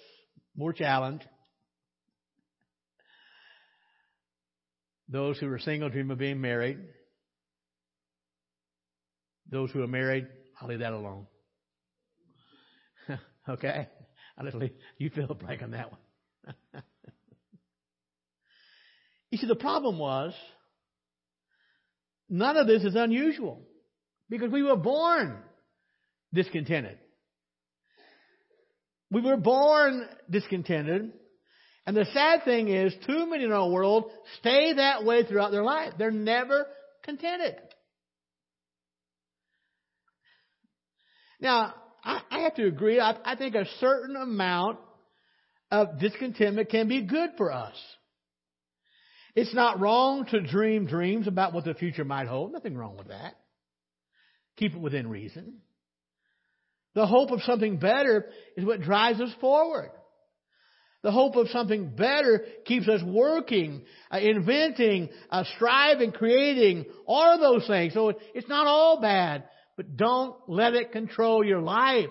more 0.55 0.73
challenge. 0.73 1.21
Those 5.07 5.37
who 5.37 5.51
are 5.51 5.59
single 5.59 5.89
dream 5.89 6.09
of 6.09 6.17
being 6.17 6.41
married. 6.41 6.79
Those 9.51 9.69
who 9.71 9.83
are 9.83 9.87
married, 9.87 10.27
I'll 10.59 10.67
leave 10.67 10.79
that 10.79 10.93
alone. 10.93 11.27
okay? 13.49 13.87
I'll 14.37 14.45
just 14.45 14.57
leave, 14.57 14.73
you 14.97 15.11
fill 15.11 15.27
the 15.27 15.35
blank 15.35 15.61
on 15.61 15.71
that 15.71 15.91
one. 15.91 15.99
you 19.31 19.37
see, 19.37 19.47
the 19.47 19.55
problem 19.55 19.97
was 19.97 20.33
none 22.29 22.57
of 22.57 22.67
this 22.67 22.83
is 22.83 22.95
unusual 22.95 23.61
because 24.29 24.51
we 24.51 24.63
were 24.63 24.75
born 24.75 25.37
discontented. 26.33 26.97
We 29.11 29.21
were 29.21 29.37
born 29.37 30.07
discontented. 30.29 31.13
And 31.87 31.95
the 31.95 32.05
sad 32.13 32.43
thing 32.43 32.67
is, 32.69 32.93
too 33.05 33.29
many 33.29 33.43
in 33.43 33.51
our 33.51 33.69
world 33.69 34.11
stay 34.39 34.73
that 34.73 35.05
way 35.05 35.23
throughout 35.23 35.51
their 35.51 35.63
life. 35.63 35.93
They're 35.97 36.09
never 36.09 36.65
contented. 37.03 37.55
Now, 41.39 41.75
I, 42.03 42.21
I 42.31 42.39
have 42.39 42.55
to 42.55 42.65
agree. 42.65 42.99
I, 42.99 43.15
I 43.23 43.35
think 43.35 43.55
a 43.55 43.65
certain 43.79 44.15
amount 44.15 44.79
of 45.71 45.99
discontentment 45.99 46.69
can 46.69 46.87
be 46.87 47.01
good 47.01 47.31
for 47.37 47.51
us. 47.51 47.75
It's 49.35 49.53
not 49.53 49.79
wrong 49.79 50.25
to 50.27 50.41
dream 50.41 50.85
dreams 50.85 51.27
about 51.27 51.53
what 51.53 51.65
the 51.65 51.73
future 51.73 52.05
might 52.05 52.27
hold. 52.27 52.53
Nothing 52.53 52.77
wrong 52.77 52.97
with 52.97 53.09
that. 53.09 53.35
Keep 54.57 54.75
it 54.75 54.79
within 54.79 55.09
reason. 55.09 55.57
The 56.93 57.05
hope 57.05 57.31
of 57.31 57.41
something 57.41 57.77
better 57.77 58.27
is 58.55 58.65
what 58.65 58.81
drives 58.81 59.19
us 59.19 59.33
forward. 59.41 59.91
The 61.03 61.11
hope 61.11 61.35
of 61.35 61.49
something 61.49 61.95
better 61.95 62.45
keeps 62.65 62.87
us 62.87 63.01
working, 63.03 63.83
uh, 64.09 64.17
inventing, 64.17 65.09
uh, 65.29 65.43
striving, 65.55 66.13
creating, 66.13 66.85
all 67.05 67.35
of 67.35 67.41
those 67.41 67.67
things. 67.67 67.93
So 67.93 68.13
it's 68.33 68.47
not 68.47 68.65
all 68.65 69.01
bad, 69.01 69.43
but 69.77 69.97
don't 69.97 70.35
let 70.47 70.73
it 70.73 70.93
control 70.93 71.45
your 71.45 71.61
life. 71.61 72.09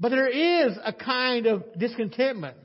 But 0.00 0.08
there 0.08 0.28
is 0.28 0.78
a 0.82 0.94
kind 0.94 1.46
of 1.46 1.62
discontentment. 1.78 2.56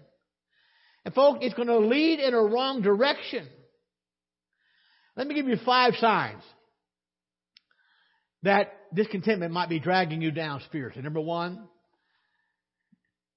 And 1.04 1.14
folks, 1.14 1.40
it's 1.42 1.54
going 1.54 1.68
to 1.68 1.80
lead 1.80 2.20
in 2.22 2.34
a 2.34 2.42
wrong 2.42 2.82
direction. 2.82 3.46
Let 5.18 5.28
me 5.28 5.36
give 5.36 5.48
you 5.48 5.58
five 5.66 5.94
signs 6.00 6.42
that 8.44 8.72
discontentment 8.94 9.52
might 9.52 9.70
be 9.70 9.80
dragging 9.80 10.22
you 10.22 10.32
down 10.32 10.62
spiritually. 10.66 11.04
Number 11.04 11.20
one, 11.20 11.68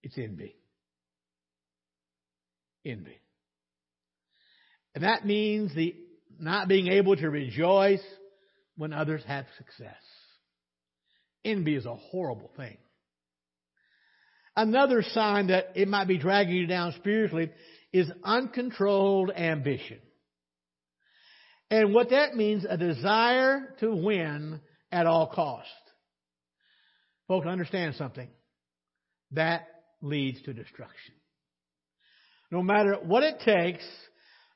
it's 0.03 0.17
envy. 0.17 0.55
Envy. 2.85 3.19
And 4.95 5.05
that 5.05 5.27
means 5.27 5.75
the 5.75 5.95
not 6.39 6.69
being 6.69 6.89
able 6.89 7.17
to 7.17 7.29
rejoice 7.29 8.05
when 8.77 8.93
others 8.93 9.23
have 9.27 9.47
success. 9.57 9.97
Envy 11.45 11.75
is 11.75 11.87
a 11.87 11.95
horrible 11.95 12.51
thing. 12.57 12.77
Another 14.59 15.05
sign 15.13 15.47
that 15.47 15.75
it 15.77 15.87
might 15.87 16.09
be 16.09 16.19
dragging 16.19 16.57
you 16.57 16.67
down 16.67 16.93
spiritually 16.97 17.49
is 17.93 18.11
uncontrolled 18.25 19.31
ambition. 19.31 20.01
And 21.71 21.95
what 21.95 22.11
that 22.11 22.35
means, 22.35 22.67
a 22.69 22.77
desire 22.77 23.77
to 23.79 23.95
win 23.95 24.61
at 24.91 25.07
all 25.07 25.29
cost. 25.29 25.69
Folks, 27.29 27.47
understand 27.47 27.95
something. 27.95 28.29
That 29.31 29.69
leads 30.03 30.43
to 30.43 30.53
destruction. 30.53 31.15
No 32.51 32.61
matter 32.61 32.97
what 33.01 33.23
it 33.23 33.39
takes, 33.45 33.85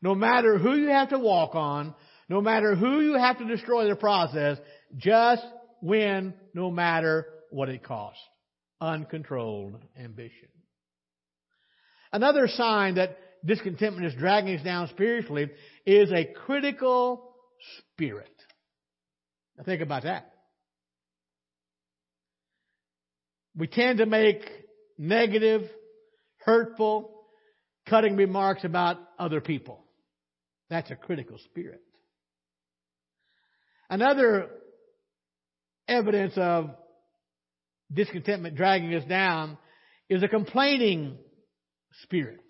no 0.02 0.16
matter 0.16 0.58
who 0.58 0.74
you 0.74 0.88
have 0.88 1.10
to 1.10 1.18
walk 1.20 1.54
on, 1.54 1.94
no 2.28 2.40
matter 2.40 2.74
who 2.74 3.02
you 3.02 3.14
have 3.14 3.38
to 3.38 3.44
destroy 3.44 3.88
the 3.88 3.94
process, 3.94 4.58
just 4.96 5.46
win 5.80 6.34
no 6.54 6.72
matter 6.72 7.26
what 7.50 7.68
it 7.68 7.84
costs 7.84 8.18
uncontrolled 8.82 9.78
ambition. 9.96 10.48
Another 12.12 12.48
sign 12.48 12.96
that 12.96 13.16
discontentment 13.46 14.06
is 14.06 14.14
dragging 14.14 14.56
us 14.58 14.64
down 14.64 14.88
spiritually 14.88 15.50
is 15.86 16.10
a 16.12 16.24
critical 16.44 17.32
spirit. 17.94 18.34
Now 19.56 19.64
think 19.64 19.82
about 19.82 20.02
that. 20.02 20.30
We 23.56 23.66
tend 23.68 23.98
to 23.98 24.06
make 24.06 24.42
negative, 24.98 25.62
hurtful, 26.44 27.14
cutting 27.88 28.16
remarks 28.16 28.64
about 28.64 28.98
other 29.18 29.40
people. 29.40 29.84
That's 30.70 30.90
a 30.90 30.96
critical 30.96 31.38
spirit. 31.50 31.82
Another 33.88 34.48
evidence 35.86 36.32
of 36.36 36.70
discontentment 37.92 38.56
dragging 38.56 38.94
us 38.94 39.04
down 39.08 39.58
is 40.08 40.22
a 40.22 40.28
complaining 40.28 41.18
spirit. 42.02 42.40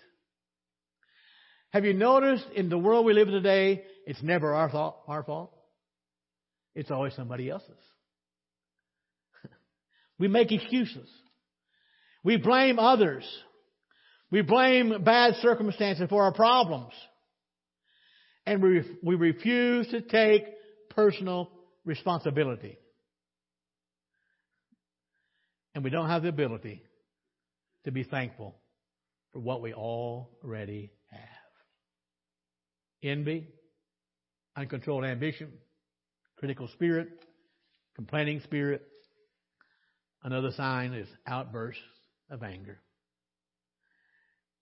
Have 1.70 1.84
you 1.84 1.94
noticed 1.94 2.46
in 2.54 2.68
the 2.68 2.78
world 2.78 3.06
we 3.06 3.14
live 3.14 3.28
in 3.28 3.34
today, 3.34 3.82
it's 4.06 4.22
never 4.22 4.52
our 4.54 4.68
fault, 4.68 4.96
our 5.08 5.22
fault. 5.22 5.54
It's 6.74 6.90
always 6.90 7.14
somebody 7.14 7.48
else's. 7.48 7.70
we 10.18 10.28
make 10.28 10.52
excuses. 10.52 11.08
We 12.24 12.36
blame 12.36 12.78
others. 12.78 13.24
We 14.30 14.42
blame 14.42 15.02
bad 15.02 15.34
circumstances 15.36 16.08
for 16.08 16.24
our 16.24 16.32
problems. 16.32 16.92
And 18.46 18.62
we, 18.62 18.82
we 19.02 19.14
refuse 19.14 19.88
to 19.88 20.00
take 20.00 20.44
personal 20.90 21.50
responsibility 21.84 22.78
and 25.74 25.84
we 25.84 25.90
don't 25.90 26.08
have 26.08 26.22
the 26.22 26.28
ability 26.28 26.82
to 27.84 27.90
be 27.90 28.04
thankful 28.04 28.54
for 29.32 29.40
what 29.40 29.62
we 29.62 29.72
already 29.72 30.90
have. 31.10 31.20
Envy, 33.02 33.48
uncontrolled 34.56 35.04
ambition, 35.04 35.52
critical 36.36 36.68
spirit, 36.68 37.08
complaining 37.94 38.40
spirit. 38.40 38.82
Another 40.22 40.52
sign 40.52 40.92
is 40.92 41.08
outbursts 41.26 41.82
of 42.30 42.42
anger. 42.42 42.80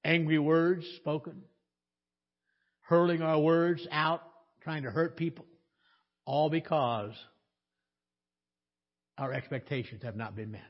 Angry 0.05 0.38
words 0.38 0.87
spoken, 0.96 1.42
hurling 2.81 3.20
our 3.20 3.38
words 3.38 3.87
out, 3.90 4.23
trying 4.62 4.85
to 4.85 4.90
hurt 4.90 5.16
people, 5.16 5.44
all 6.25 6.49
because 6.49 7.12
our 9.18 9.33
expectations 9.33 10.03
have 10.03 10.16
not 10.16 10.35
been 10.35 10.51
met. 10.53 10.62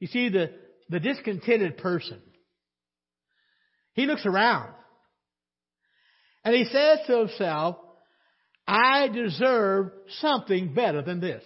You 0.00 0.08
see, 0.08 0.28
the, 0.28 0.50
the 0.88 1.00
discontented 1.00 1.78
person, 1.78 2.20
he 3.94 4.06
looks 4.06 4.26
around 4.26 4.74
and 6.44 6.54
he 6.54 6.64
says 6.64 6.98
to 7.06 7.18
himself, 7.20 7.76
I 8.66 9.08
deserve 9.08 9.92
something 10.20 10.74
better 10.74 11.02
than 11.02 11.20
this. 11.20 11.42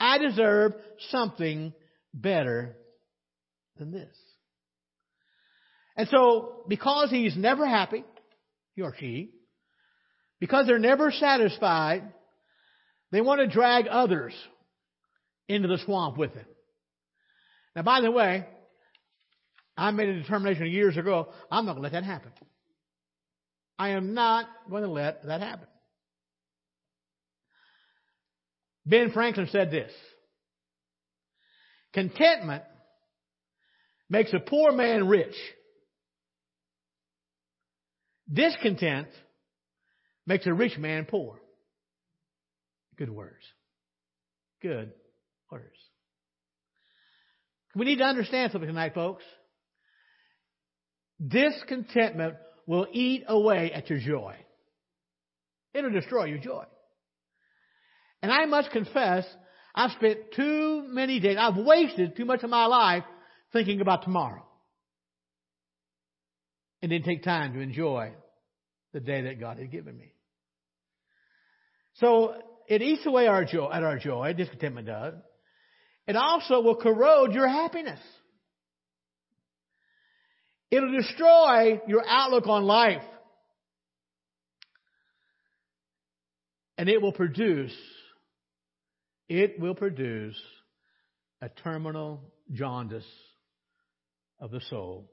I 0.00 0.18
deserve 0.18 0.72
something 1.10 1.72
better 2.12 2.76
than 3.78 3.90
this. 3.90 4.14
And 5.96 6.08
so, 6.08 6.64
because 6.68 7.10
he's 7.10 7.36
never 7.36 7.66
happy, 7.66 8.04
he 8.74 8.82
or 8.82 8.94
she, 8.98 9.30
because 10.40 10.66
they're 10.66 10.78
never 10.78 11.12
satisfied, 11.12 12.02
they 13.12 13.20
want 13.20 13.40
to 13.40 13.46
drag 13.46 13.86
others 13.86 14.34
into 15.48 15.68
the 15.68 15.78
swamp 15.84 16.18
with 16.18 16.34
them. 16.34 16.46
Now, 17.74 17.82
by 17.82 18.00
the 18.00 18.10
way, 18.10 18.46
I 19.76 19.90
made 19.90 20.08
a 20.08 20.22
determination 20.22 20.66
years 20.66 20.96
ago, 20.96 21.28
I'm 21.50 21.66
not 21.66 21.72
going 21.72 21.82
to 21.82 21.82
let 21.82 21.92
that 21.92 22.04
happen. 22.04 22.32
I 23.78 23.90
am 23.90 24.14
not 24.14 24.46
going 24.70 24.84
to 24.84 24.90
let 24.90 25.26
that 25.26 25.40
happen. 25.40 25.66
Ben 28.86 29.10
Franklin 29.12 29.48
said 29.50 29.70
this 29.70 29.90
Contentment 31.92 32.62
makes 34.08 34.32
a 34.32 34.40
poor 34.40 34.72
man 34.72 35.08
rich. 35.08 35.34
Discontent 38.32 39.08
makes 40.26 40.46
a 40.46 40.52
rich 40.52 40.78
man 40.78 41.06
poor. 41.06 41.40
Good 42.96 43.10
words. 43.10 43.44
Good 44.62 44.92
words. 45.50 45.76
We 47.74 47.84
need 47.86 47.98
to 47.98 48.04
understand 48.04 48.52
something 48.52 48.68
tonight, 48.68 48.94
folks. 48.94 49.24
Discontentment 51.26 52.36
will 52.66 52.86
eat 52.92 53.24
away 53.26 53.72
at 53.72 53.90
your 53.90 53.98
joy. 53.98 54.36
It'll 55.72 55.90
destroy 55.90 56.26
your 56.26 56.38
joy. 56.38 56.64
And 58.22 58.32
I 58.32 58.46
must 58.46 58.70
confess, 58.70 59.26
I've 59.74 59.90
spent 59.92 60.32
too 60.34 60.84
many 60.88 61.20
days, 61.20 61.36
I've 61.38 61.56
wasted 61.56 62.16
too 62.16 62.24
much 62.24 62.42
of 62.42 62.50
my 62.50 62.66
life 62.66 63.04
thinking 63.52 63.80
about 63.80 64.02
tomorrow. 64.02 64.44
And 66.80 66.90
didn't 66.90 67.06
take 67.06 67.22
time 67.22 67.54
to 67.54 67.60
enjoy 67.60 68.12
the 68.92 69.00
day 69.00 69.22
that 69.22 69.40
God 69.40 69.58
had 69.58 69.70
given 69.70 69.96
me. 69.96 70.12
So 71.94 72.34
it 72.68 72.82
eats 72.82 73.04
away 73.06 73.26
our 73.26 73.44
joy, 73.44 73.70
at 73.72 73.82
our 73.82 73.98
joy, 73.98 74.32
discontentment 74.32 74.86
does. 74.86 75.14
It 76.06 76.16
also 76.16 76.60
will 76.60 76.76
corrode 76.76 77.32
your 77.32 77.48
happiness. 77.48 78.00
It'll 80.70 80.92
destroy 80.92 81.80
your 81.86 82.04
outlook 82.06 82.46
on 82.46 82.64
life. 82.64 83.02
And 86.76 86.88
it 86.88 87.00
will 87.00 87.12
produce, 87.12 87.74
it 89.28 89.60
will 89.60 89.76
produce 89.76 90.40
a 91.40 91.48
terminal 91.48 92.32
jaundice 92.52 93.06
of 94.40 94.50
the 94.50 94.60
soul 94.68 95.10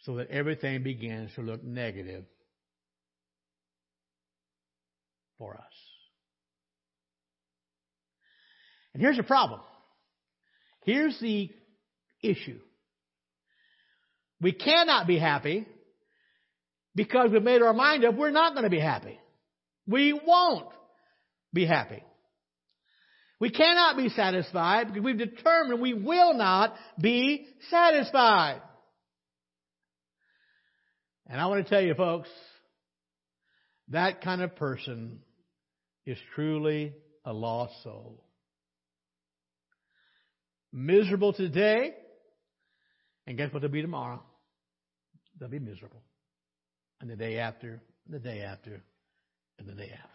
so 0.00 0.16
that 0.16 0.30
everything 0.30 0.82
begins 0.82 1.30
to 1.36 1.42
look 1.42 1.62
negative 1.62 2.24
for 5.38 5.54
us. 5.54 5.87
And 8.98 9.04
here's 9.04 9.16
the 9.16 9.22
problem. 9.22 9.60
Here's 10.82 11.16
the 11.20 11.50
issue. 12.20 12.58
We 14.40 14.50
cannot 14.50 15.06
be 15.06 15.20
happy 15.20 15.68
because 16.96 17.30
we've 17.30 17.40
made 17.40 17.62
our 17.62 17.72
mind 17.72 18.04
up 18.04 18.16
we're 18.16 18.32
not 18.32 18.54
going 18.54 18.64
to 18.64 18.70
be 18.70 18.80
happy. 18.80 19.16
We 19.86 20.14
won't 20.14 20.66
be 21.52 21.64
happy. 21.64 22.02
We 23.38 23.50
cannot 23.50 23.96
be 23.96 24.08
satisfied 24.08 24.88
because 24.88 25.04
we've 25.04 25.16
determined 25.16 25.80
we 25.80 25.94
will 25.94 26.34
not 26.34 26.74
be 27.00 27.46
satisfied. 27.70 28.60
And 31.28 31.40
I 31.40 31.46
want 31.46 31.64
to 31.64 31.70
tell 31.70 31.82
you, 31.82 31.94
folks, 31.94 32.30
that 33.90 34.22
kind 34.22 34.42
of 34.42 34.56
person 34.56 35.20
is 36.04 36.18
truly 36.34 36.94
a 37.24 37.32
lost 37.32 37.80
soul. 37.84 38.24
Miserable 40.72 41.32
today, 41.32 41.92
and 43.26 43.36
guess 43.36 43.52
what 43.52 43.62
they'll 43.62 43.70
be 43.70 43.82
tomorrow? 43.82 44.22
They'll 45.38 45.48
be 45.48 45.58
miserable. 45.58 46.02
And 47.00 47.08
the 47.08 47.16
day 47.16 47.38
after, 47.38 47.80
and 48.06 48.14
the 48.14 48.18
day 48.18 48.42
after, 48.42 48.82
and 49.58 49.68
the 49.68 49.74
day 49.74 49.90
after. 49.92 50.08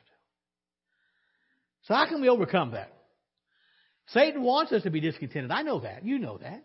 So 1.83 1.93
how 1.93 2.07
can 2.07 2.21
we 2.21 2.29
overcome 2.29 2.71
that? 2.71 2.93
Satan 4.07 4.41
wants 4.43 4.71
us 4.71 4.83
to 4.83 4.89
be 4.89 4.99
discontented. 4.99 5.51
I 5.51 5.61
know 5.61 5.79
that. 5.79 6.05
You 6.05 6.19
know 6.19 6.37
that. 6.37 6.63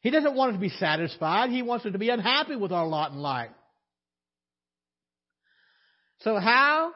He 0.00 0.10
doesn't 0.10 0.34
want 0.34 0.50
us 0.50 0.56
to 0.56 0.60
be 0.60 0.68
satisfied. 0.68 1.50
He 1.50 1.62
wants 1.62 1.86
us 1.86 1.92
to 1.92 1.98
be 1.98 2.10
unhappy 2.10 2.56
with 2.56 2.72
our 2.72 2.86
lot 2.86 3.12
in 3.12 3.18
life. 3.18 3.50
So 6.20 6.38
how 6.38 6.92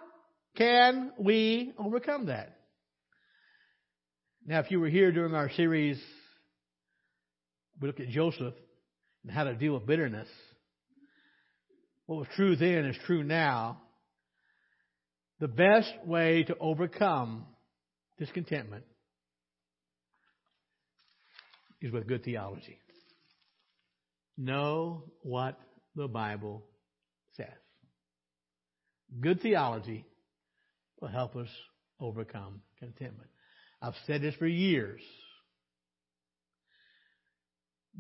can 0.57 1.13
we 1.19 1.73
overcome 1.79 2.27
that? 2.27 2.59
Now, 4.45 4.59
if 4.59 4.71
you 4.71 4.81
were 4.81 4.89
here 4.89 5.13
during 5.13 5.35
our 5.35 5.51
series, 5.51 6.01
we 7.81 7.87
looked 7.87 8.01
at 8.01 8.09
Joseph 8.09 8.55
and 9.23 9.33
how 9.33 9.45
to 9.45 9.55
deal 9.55 9.75
with 9.75 9.87
bitterness. 9.87 10.29
What 12.07 12.19
was 12.19 12.29
true 12.35 12.57
then 12.57 12.87
is 12.87 12.97
true 13.07 13.23
now. 13.23 13.81
The 15.39 15.49
best 15.49 15.93
way 16.05 16.43
to 16.45 16.57
overcome 16.59 17.47
discontentment 18.19 18.85
is 21.81 21.93
with 21.93 22.09
good 22.09 22.25
theology. 22.25 22.79
Know 24.37 25.05
what 25.23 25.59
the 25.95 26.09
Bible 26.09 26.65
says. 27.37 27.47
Good 29.21 29.41
theology 29.41 30.05
will 31.01 31.09
help 31.09 31.37
us 31.37 31.49
overcome 32.01 32.61
contentment. 32.79 33.32
I've 33.85 33.95
said 34.07 34.23
this 34.23 34.37
for 34.37 34.47
years. 34.47 35.01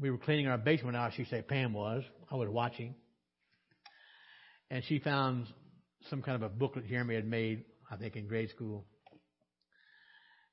We 0.00 0.12
were 0.12 0.18
cleaning 0.18 0.46
our 0.46 0.56
basement 0.56 0.96
out, 0.96 1.12
she 1.16 1.24
said 1.24 1.48
Pam 1.48 1.72
was. 1.72 2.04
I 2.30 2.36
was 2.36 2.48
watching. 2.48 2.94
And 4.70 4.84
she 4.84 5.00
found 5.00 5.48
some 6.08 6.22
kind 6.22 6.36
of 6.36 6.42
a 6.42 6.48
booklet 6.48 6.88
Jeremy 6.88 7.16
had 7.16 7.26
made, 7.26 7.64
I 7.90 7.96
think 7.96 8.14
in 8.14 8.28
grade 8.28 8.50
school. 8.50 8.86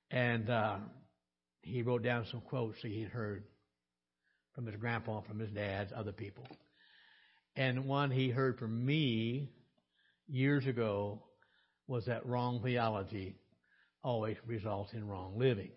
And 0.10 0.50
uh, 0.50 0.78
he 1.62 1.84
wrote 1.84 2.02
down 2.02 2.26
some 2.32 2.42
quotes 2.42 2.82
that 2.82 2.92
he'd 2.92 3.10
heard 3.10 3.44
from 4.56 4.66
his 4.66 4.76
grandpa, 4.78 5.22
from 5.22 5.38
his 5.38 5.52
dad, 5.52 5.94
other 5.96 6.12
people. 6.12 6.46
And 7.56 7.86
one 7.86 8.10
he 8.10 8.30
heard 8.30 8.58
from 8.58 8.84
me 8.84 9.52
years 10.28 10.66
ago 10.66 11.22
was 11.88 12.08
that 12.08 12.26
wrong 12.26 12.62
theology 12.64 13.36
always 14.04 14.38
results 14.46 14.94
in 14.94 15.08
wrong 15.08 15.38
living. 15.38 15.72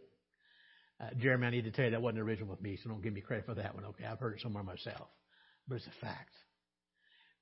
Uh, 1.00 1.08
Jeremy, 1.18 1.46
I 1.46 1.50
need 1.50 1.64
to 1.64 1.70
tell 1.70 1.86
you 1.86 1.90
that 1.92 2.02
wasn't 2.02 2.20
original 2.20 2.48
with 2.48 2.60
me, 2.62 2.78
so 2.82 2.88
don't 2.88 3.02
give 3.02 3.12
me 3.12 3.20
credit 3.20 3.46
for 3.46 3.54
that 3.54 3.74
one, 3.74 3.84
okay? 3.86 4.04
I've 4.04 4.18
heard 4.18 4.34
it 4.34 4.40
somewhere 4.40 4.62
myself. 4.62 5.08
But 5.66 5.76
it's 5.76 5.86
a 5.86 6.04
fact. 6.04 6.32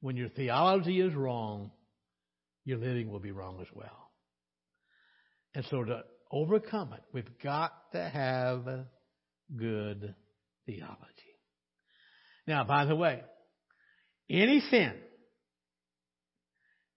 When 0.01 0.17
your 0.17 0.31
theology 0.31 1.01
is 1.01 1.15
wrong, 1.15 1.71
your 2.65 2.79
living 2.79 3.11
will 3.11 3.21
be 3.21 3.33
wrong 3.33 3.59
as 3.61 3.67
well. 3.75 4.11
And 5.55 5.65
so 5.71 5.85
to 5.85 6.05
overcome 6.31 6.93
it, 6.93 7.03
we've 7.13 7.39
got 7.43 7.73
to 7.93 8.03
have 8.03 8.65
good 9.57 10.15
theology. 10.67 10.97
Now, 12.47 12.65
by 12.65 12.85
the 12.87 12.97
way, 12.97 13.23
any 14.29 14.61
sin, 14.71 14.95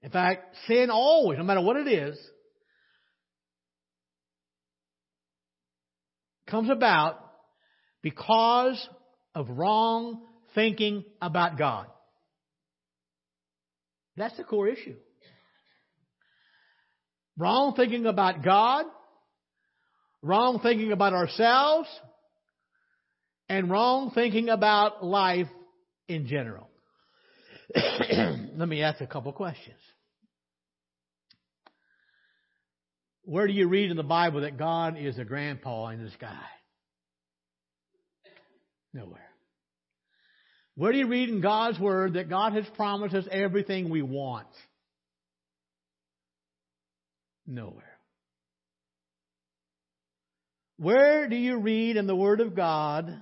in 0.02 0.12
fact, 0.12 0.56
sin 0.68 0.90
always, 0.90 1.38
no 1.38 1.44
matter 1.44 1.62
what 1.62 1.78
it 1.78 1.88
is, 1.88 2.18
comes 6.54 6.70
about 6.70 7.18
because 8.04 8.88
of 9.34 9.50
wrong 9.50 10.22
thinking 10.54 11.04
about 11.20 11.58
God. 11.58 11.88
That's 14.18 14.38
the 14.38 14.44
core 14.44 14.68
issue. 14.68 14.98
Wrong 17.40 17.74
thinking 17.76 18.06
about 18.06 18.44
God, 18.44 18.86
wrong 20.22 20.60
thinking 20.62 20.92
about 20.92 21.14
ourselves, 21.14 21.90
and 23.50 23.68
wrong 23.72 24.12
thinking 24.14 24.50
about 24.50 25.04
life 25.04 25.48
in 26.08 26.28
general. 26.28 26.70
Let 27.76 28.70
me 28.70 28.84
ask 28.84 29.02
a 29.02 29.08
couple 29.08 29.34
questions. 29.34 29.80
Where 33.26 33.48
do 33.48 33.54
you 33.54 33.68
read 33.68 33.90
in 33.90 33.98
the 33.98 34.04
Bible 34.04 34.42
that 34.42 34.58
God 34.58 34.98
is 34.98 35.18
a 35.18 35.24
grandpa 35.24 35.90
in 35.90 36.04
the 36.04 36.12
sky? 36.12 36.42
Nowhere. 38.94 39.30
Where 40.76 40.92
do 40.92 40.98
you 40.98 41.08
read 41.08 41.30
in 41.30 41.42
God's 41.42 41.80
Word 41.80 42.14
that 42.14 42.30
God 42.30 42.54
has 42.54 42.66
promised 42.76 43.16
us 43.16 43.26
everything 43.32 43.90
we 43.90 44.02
want? 44.02 44.48
Nowhere. 47.46 47.84
Where 50.78 51.30
do 51.30 51.36
you 51.36 51.60
read 51.60 51.98
in 51.98 52.08
the 52.08 52.16
Word 52.16 52.42
of 52.42 52.56
God 52.56 53.16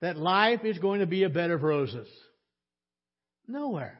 that 0.00 0.18
life 0.18 0.64
is 0.64 0.78
going 0.78 1.00
to 1.00 1.06
be 1.06 1.22
a 1.22 1.28
bed 1.28 1.50
of 1.50 1.62
roses? 1.62 2.08
Nowhere. 3.46 3.98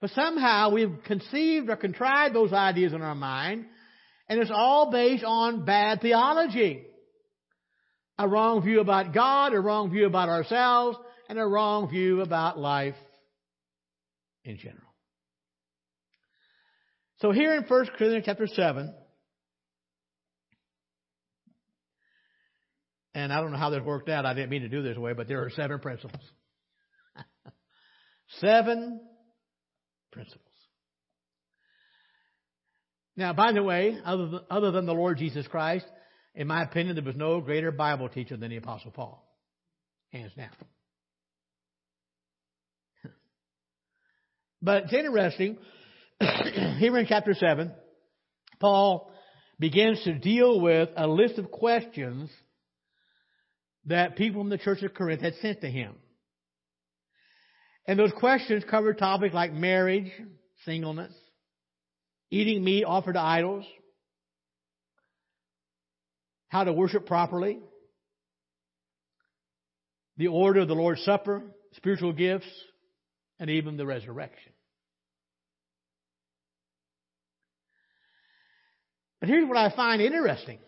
But 0.00 0.10
somehow 0.10 0.70
we've 0.70 0.96
conceived 1.06 1.68
or 1.68 1.76
contrived 1.76 2.34
those 2.34 2.52
ideas 2.52 2.92
in 2.92 3.02
our 3.02 3.14
mind, 3.14 3.66
and 4.30 4.38
it's 4.38 4.50
all 4.54 4.92
based 4.92 5.24
on 5.24 5.64
bad 5.64 6.00
theology. 6.00 6.86
A 8.16 8.28
wrong 8.28 8.62
view 8.62 8.80
about 8.80 9.12
God, 9.12 9.52
a 9.52 9.60
wrong 9.60 9.90
view 9.90 10.06
about 10.06 10.28
ourselves, 10.28 10.96
and 11.28 11.36
a 11.38 11.44
wrong 11.44 11.90
view 11.90 12.20
about 12.20 12.56
life 12.56 12.94
in 14.44 14.56
general. 14.56 14.84
So 17.18 17.32
here 17.32 17.56
in 17.56 17.64
1 17.64 17.86
Corinthians 17.98 18.24
chapter 18.24 18.46
7, 18.46 18.94
and 23.14 23.32
I 23.32 23.40
don't 23.40 23.50
know 23.50 23.58
how 23.58 23.70
this 23.70 23.82
worked 23.82 24.08
out. 24.08 24.26
I 24.26 24.34
didn't 24.34 24.50
mean 24.50 24.62
to 24.62 24.68
do 24.68 24.82
this 24.82 24.96
way, 24.96 25.12
but 25.12 25.26
there 25.26 25.42
are 25.42 25.50
seven 25.50 25.80
principles. 25.80 26.22
seven 28.40 29.00
principles. 30.12 30.49
Now, 33.16 33.32
by 33.32 33.52
the 33.52 33.62
way, 33.62 33.98
other 34.04 34.28
than, 34.28 34.40
other 34.50 34.70
than 34.70 34.86
the 34.86 34.94
Lord 34.94 35.18
Jesus 35.18 35.46
Christ, 35.46 35.86
in 36.34 36.46
my 36.46 36.62
opinion, 36.62 36.94
there 36.96 37.04
was 37.04 37.16
no 37.16 37.40
greater 37.40 37.72
Bible 37.72 38.08
teacher 38.08 38.36
than 38.36 38.50
the 38.50 38.56
Apostle 38.56 38.92
Paul. 38.92 39.26
Hands 40.12 40.32
down. 40.36 40.50
But 44.62 44.84
it's 44.84 44.92
interesting, 44.92 45.56
here 46.78 46.96
in 46.98 47.06
chapter 47.06 47.34
7, 47.34 47.72
Paul 48.60 49.10
begins 49.58 50.02
to 50.04 50.14
deal 50.14 50.60
with 50.60 50.90
a 50.96 51.06
list 51.06 51.38
of 51.38 51.50
questions 51.50 52.30
that 53.86 54.16
people 54.16 54.42
from 54.42 54.50
the 54.50 54.58
church 54.58 54.82
of 54.82 54.94
Corinth 54.94 55.22
had 55.22 55.34
sent 55.40 55.62
to 55.62 55.70
him. 55.70 55.94
And 57.86 57.98
those 57.98 58.12
questions 58.12 58.62
covered 58.70 58.98
topics 58.98 59.34
like 59.34 59.52
marriage, 59.52 60.12
singleness, 60.64 61.12
eating 62.30 62.62
meat 62.62 62.84
offered 62.84 63.14
to 63.14 63.20
idols, 63.20 63.64
how 66.48 66.64
to 66.64 66.72
worship 66.72 67.06
properly, 67.06 67.60
the 70.16 70.28
order 70.28 70.60
of 70.60 70.68
the 70.68 70.74
Lord's 70.74 71.02
Supper, 71.04 71.42
spiritual 71.74 72.12
gifts, 72.12 72.48
and 73.38 73.48
even 73.50 73.76
the 73.76 73.86
resurrection. 73.86 74.52
But 79.20 79.28
here's 79.28 79.48
what 79.48 79.58
I 79.58 79.74
find 79.74 80.00
interesting. 80.00 80.58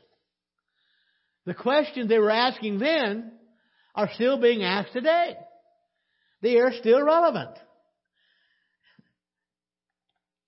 The 1.46 1.54
questions 1.54 2.08
they 2.08 2.18
were 2.18 2.30
asking 2.30 2.78
then 2.78 3.32
are 3.94 4.10
still 4.14 4.40
being 4.40 4.62
asked 4.62 4.92
today. 4.92 5.34
They 6.40 6.58
are 6.58 6.72
still 6.72 7.02
relevant. 7.02 7.56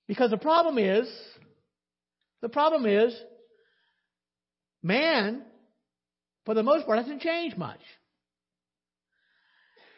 Because 0.07 0.31
the 0.31 0.37
problem 0.37 0.79
is, 0.79 1.09
the 2.43 2.49
problem 2.49 2.87
is, 2.87 3.15
man, 4.83 5.43
for 6.45 6.55
the 6.55 6.63
most 6.63 6.87
part, 6.87 6.99
hasn't 6.99 7.23
changed 7.23 7.57
much. 7.57 7.81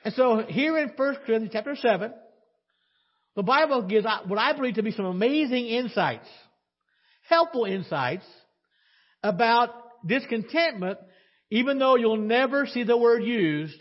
And 0.05 0.15
so 0.15 0.45
here 0.49 0.79
in 0.79 0.91
1 0.95 1.17
Corinthians 1.27 1.51
chapter 1.53 1.75
7, 1.75 2.13
the 3.35 3.43
Bible 3.43 3.83
gives 3.83 4.07
uh, 4.07 4.21
what 4.27 4.39
I 4.39 4.53
believe 4.53 4.75
to 4.75 4.83
be 4.83 4.93
some 4.93 5.05
amazing 5.05 5.67
insights, 5.67 6.29
helpful 7.29 7.65
insights 7.65 8.25
about 9.23 9.71
discontentment, 10.07 10.99
even 11.51 11.79
though 11.79 11.97
you'll 11.97 12.17
never 12.17 12.67
see 12.67 12.85
the 12.85 12.97
word 12.97 13.25
used 13.25 13.79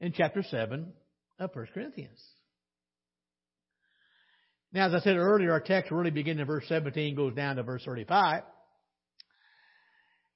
in 0.00 0.12
chapter 0.12 0.42
7 0.42 0.92
of 1.38 1.50
1 1.54 1.68
Corinthians. 1.72 2.20
Now, 4.72 4.86
as 4.86 4.94
I 4.94 5.00
said 5.00 5.16
earlier, 5.16 5.52
our 5.52 5.60
text 5.60 5.90
really 5.90 6.10
begins 6.10 6.40
in 6.40 6.46
verse 6.46 6.64
17, 6.68 7.16
goes 7.16 7.34
down 7.34 7.56
to 7.56 7.62
verse 7.62 7.82
35. 7.84 8.42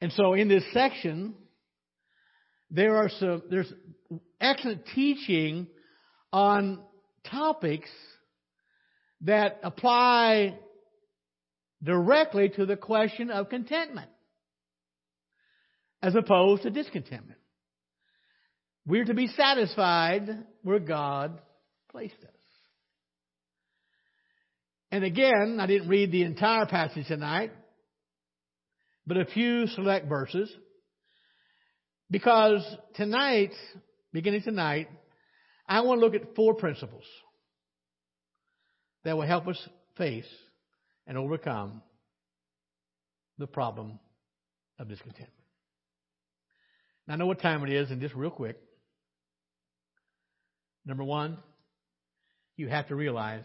And 0.00 0.12
so 0.12 0.34
in 0.34 0.48
this 0.48 0.64
section, 0.72 1.34
there 2.70 2.96
are 2.96 3.08
some, 3.08 3.42
there's 3.48 3.72
excellent 4.40 4.86
teaching 4.94 5.68
on 6.32 6.80
topics 7.30 7.88
that 9.20 9.60
apply 9.62 10.58
directly 11.82 12.48
to 12.50 12.66
the 12.66 12.76
question 12.76 13.30
of 13.30 13.48
contentment 13.48 14.10
as 16.02 16.14
opposed 16.14 16.62
to 16.64 16.70
discontentment. 16.70 17.38
We're 18.86 19.06
to 19.06 19.14
be 19.14 19.28
satisfied 19.28 20.28
where 20.62 20.80
God 20.80 21.40
placed 21.90 22.22
us. 22.22 22.33
And 24.94 25.02
again, 25.02 25.58
I 25.60 25.66
didn't 25.66 25.88
read 25.88 26.12
the 26.12 26.22
entire 26.22 26.66
passage 26.66 27.08
tonight, 27.08 27.50
but 29.04 29.16
a 29.16 29.24
few 29.24 29.66
select 29.66 30.08
verses. 30.08 30.48
Because 32.12 32.64
tonight, 32.94 33.50
beginning 34.12 34.42
tonight, 34.42 34.88
I 35.66 35.80
want 35.80 35.98
to 35.98 36.06
look 36.06 36.14
at 36.14 36.36
four 36.36 36.54
principles 36.54 37.02
that 39.02 39.16
will 39.16 39.26
help 39.26 39.48
us 39.48 39.58
face 39.98 40.28
and 41.08 41.18
overcome 41.18 41.82
the 43.38 43.48
problem 43.48 43.98
of 44.78 44.88
discontentment. 44.88 45.32
Now, 47.08 47.14
I 47.14 47.16
know 47.16 47.26
what 47.26 47.40
time 47.40 47.64
it 47.64 47.72
is, 47.72 47.90
and 47.90 48.00
just 48.00 48.14
real 48.14 48.30
quick. 48.30 48.60
Number 50.86 51.02
one, 51.02 51.38
you 52.56 52.68
have 52.68 52.86
to 52.86 52.94
realize 52.94 53.42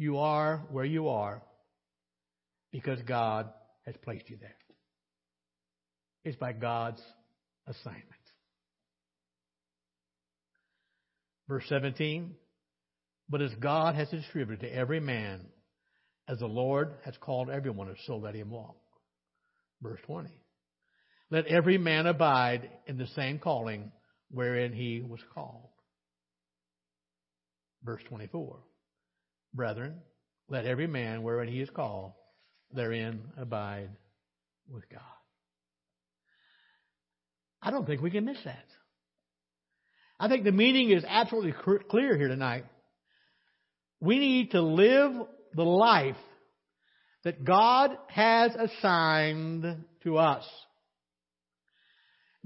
you 0.00 0.16
are 0.16 0.64
where 0.70 0.86
you 0.86 1.08
are 1.08 1.42
because 2.72 2.98
God 3.02 3.50
has 3.84 3.94
placed 4.02 4.30
you 4.30 4.38
there. 4.40 4.56
It's 6.24 6.38
by 6.38 6.54
God's 6.54 7.02
assignment. 7.66 8.06
Verse 11.46 11.64
17, 11.68 12.34
but 13.28 13.42
as 13.42 13.50
God 13.60 13.94
has 13.94 14.08
distributed 14.08 14.66
to 14.66 14.74
every 14.74 15.00
man, 15.00 15.44
as 16.26 16.38
the 16.38 16.46
Lord 16.46 16.94
has 17.04 17.14
called 17.20 17.50
everyone, 17.50 17.94
so 18.06 18.16
let 18.16 18.34
him 18.34 18.48
walk. 18.48 18.76
Verse 19.82 20.00
20, 20.06 20.30
let 21.30 21.44
every 21.46 21.76
man 21.76 22.06
abide 22.06 22.70
in 22.86 22.96
the 22.96 23.08
same 23.08 23.38
calling 23.38 23.92
wherein 24.30 24.72
he 24.72 25.02
was 25.06 25.20
called. 25.34 25.68
Verse 27.84 28.00
24, 28.08 28.60
Brethren, 29.52 30.00
let 30.48 30.64
every 30.64 30.86
man, 30.86 31.22
wherein 31.22 31.48
he 31.48 31.60
is 31.60 31.70
called, 31.70 32.12
therein 32.72 33.22
abide 33.36 33.90
with 34.68 34.88
God. 34.88 35.00
I 37.62 37.70
don't 37.70 37.86
think 37.86 38.00
we 38.00 38.10
can 38.10 38.24
miss 38.24 38.38
that. 38.44 38.64
I 40.18 40.28
think 40.28 40.44
the 40.44 40.52
meaning 40.52 40.90
is 40.90 41.04
absolutely 41.06 41.54
clear 41.88 42.16
here 42.16 42.28
tonight. 42.28 42.64
We 44.00 44.18
need 44.18 44.52
to 44.52 44.62
live 44.62 45.12
the 45.54 45.62
life 45.62 46.16
that 47.24 47.44
God 47.44 47.90
has 48.08 48.52
assigned 48.54 49.84
to 50.04 50.18
us. 50.18 50.44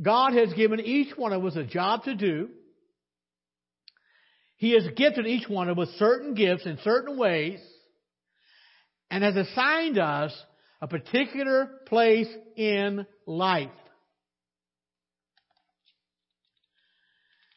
God 0.00 0.32
has 0.34 0.52
given 0.54 0.80
each 0.80 1.16
one 1.16 1.32
of 1.32 1.44
us 1.44 1.54
a 1.56 1.64
job 1.64 2.04
to 2.04 2.14
do. 2.14 2.48
He 4.64 4.72
has 4.72 4.86
gifted 4.96 5.26
each 5.26 5.46
one 5.46 5.68
of 5.68 5.78
us 5.78 5.90
certain 5.98 6.32
gifts 6.32 6.64
in 6.64 6.78
certain 6.82 7.18
ways 7.18 7.60
and 9.10 9.22
has 9.22 9.36
assigned 9.36 9.98
us 9.98 10.34
a 10.80 10.88
particular 10.88 11.68
place 11.84 12.28
in 12.56 13.04
life. 13.26 13.68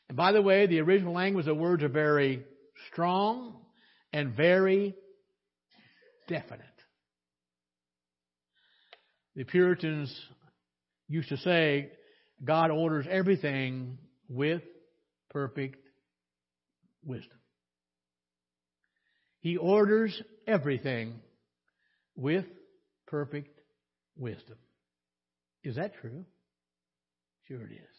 And 0.09 0.17
by 0.17 0.33
the 0.33 0.41
way, 0.41 0.67
the 0.67 0.81
original 0.81 1.13
language, 1.13 1.47
of 1.47 1.55
the 1.55 1.61
words 1.61 1.81
are 1.81 1.87
very 1.87 2.43
strong 2.91 3.55
and 4.11 4.35
very 4.35 4.93
definite. 6.27 6.65
The 9.37 9.45
Puritans 9.45 10.13
used 11.07 11.29
to 11.29 11.37
say, 11.37 11.89
God 12.43 12.69
orders 12.69 13.05
everything 13.09 13.97
with 14.27 14.61
perfect 15.29 15.86
wisdom. 17.07 17.37
He 19.39 19.57
orders 19.57 20.21
everything 20.45 21.13
with 22.15 22.45
perfect 23.07 23.57
wisdom. 24.17 24.57
Is 25.63 25.75
that 25.75 25.93
true? 26.01 26.25
Sure 27.47 27.61
it 27.61 27.71
is. 27.71 27.97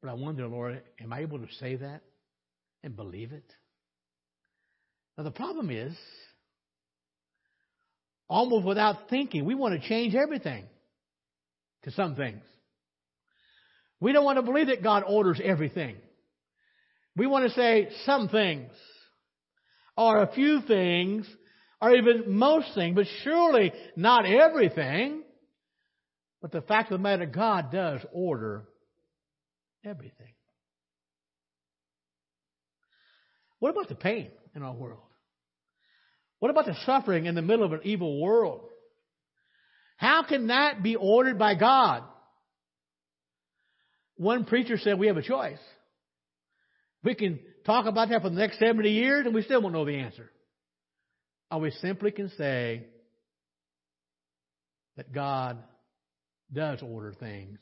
But 0.00 0.10
I 0.10 0.14
wonder, 0.14 0.46
Lord, 0.46 0.82
am 1.00 1.12
I 1.12 1.20
able 1.20 1.38
to 1.38 1.52
say 1.58 1.76
that 1.76 2.02
and 2.82 2.96
believe 2.96 3.32
it? 3.32 3.44
Now, 5.18 5.24
the 5.24 5.30
problem 5.30 5.70
is, 5.70 5.94
almost 8.28 8.64
without 8.64 9.08
thinking, 9.10 9.44
we 9.44 9.54
want 9.54 9.80
to 9.80 9.88
change 9.88 10.14
everything 10.14 10.64
to 11.82 11.90
some 11.90 12.14
things. 12.14 12.42
We 13.98 14.12
don't 14.12 14.24
want 14.24 14.38
to 14.38 14.42
believe 14.42 14.68
that 14.68 14.82
God 14.82 15.02
orders 15.06 15.40
everything. 15.42 15.96
We 17.16 17.26
want 17.26 17.48
to 17.48 17.54
say 17.54 17.88
some 18.06 18.28
things, 18.28 18.70
or 19.96 20.22
a 20.22 20.32
few 20.32 20.62
things, 20.62 21.26
or 21.80 21.94
even 21.94 22.36
most 22.36 22.68
things, 22.74 22.94
but 22.94 23.06
surely 23.22 23.72
not 23.96 24.26
everything. 24.26 25.22
But 26.40 26.52
the 26.52 26.62
fact 26.62 26.90
of 26.90 26.98
the 26.98 27.02
matter, 27.02 27.26
God 27.26 27.70
does 27.70 28.00
order 28.12 28.64
everything. 29.84 30.34
What 33.58 33.70
about 33.70 33.88
the 33.88 33.94
pain 33.94 34.30
in 34.54 34.62
our 34.62 34.72
world? 34.72 35.02
What 36.38 36.50
about 36.50 36.64
the 36.64 36.76
suffering 36.86 37.26
in 37.26 37.34
the 37.34 37.42
middle 37.42 37.64
of 37.64 37.72
an 37.72 37.80
evil 37.84 38.20
world? 38.20 38.62
How 39.98 40.22
can 40.22 40.46
that 40.46 40.82
be 40.82 40.96
ordered 40.96 41.38
by 41.38 41.54
God? 41.54 42.02
One 44.16 44.46
preacher 44.46 44.78
said 44.78 44.98
we 44.98 45.08
have 45.08 45.18
a 45.18 45.22
choice. 45.22 45.58
We 47.02 47.14
can 47.14 47.40
talk 47.64 47.86
about 47.86 48.08
that 48.10 48.22
for 48.22 48.30
the 48.30 48.36
next 48.36 48.58
70 48.58 48.90
years 48.90 49.26
and 49.26 49.34
we 49.34 49.42
still 49.42 49.62
won't 49.62 49.74
know 49.74 49.84
the 49.84 49.98
answer. 49.98 50.30
Or 51.50 51.60
we 51.60 51.70
simply 51.70 52.10
can 52.10 52.30
say 52.36 52.86
that 54.96 55.12
God 55.12 55.58
does 56.52 56.82
order 56.82 57.12
things 57.12 57.58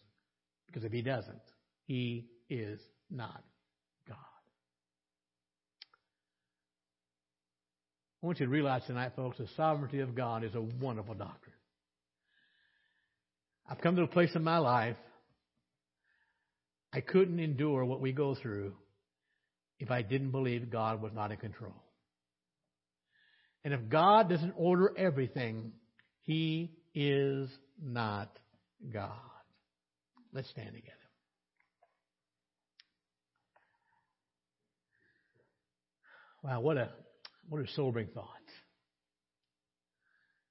because 0.66 0.84
if 0.84 0.93
He 0.93 1.03
doesn't, 1.03 1.41
He 1.86 2.26
is 2.51 2.80
not 3.11 3.43
God. 4.09 4.16
I 8.22 8.26
want 8.26 8.41
you 8.41 8.47
to 8.47 8.53
realize 8.53 8.82
tonight, 8.86 9.12
folks, 9.14 9.39
the 9.39 9.47
sovereignty 9.57 10.01
of 10.01 10.14
God 10.14 10.43
is 10.45 10.55
a 10.55 10.61
wonderful 10.61 11.14
doctrine. 11.14 11.55
I've 13.70 13.80
come 13.80 13.97
to 13.97 14.03
a 14.03 14.09
place 14.09 14.34
in 14.34 14.43
my 14.43 14.59
life 14.59 14.97
I 16.93 17.01
couldn't 17.01 17.39
endure 17.39 17.84
what 17.84 18.01
we 18.01 18.12
go 18.12 18.34
through 18.34 18.72
if 19.78 19.90
I 19.90 20.02
didn't 20.02 20.30
believe 20.30 20.70
God 20.70 21.00
was 21.00 21.12
not 21.12 21.30
in 21.30 21.36
control. 21.38 21.74
And 23.64 23.74
if 23.74 23.88
God 23.88 24.28
doesn't 24.28 24.54
order 24.56 24.92
everything, 24.96 25.72
He 26.22 26.72
is 26.94 27.48
not 27.82 28.38
God. 28.92 29.12
Let's 30.32 30.48
stand 30.50 30.74
together. 30.74 30.94
Wow, 36.42 36.60
what 36.60 36.76
a 36.76 36.90
what 37.48 37.62
a 37.62 37.68
sobering 37.74 38.08
thought. 38.14 38.26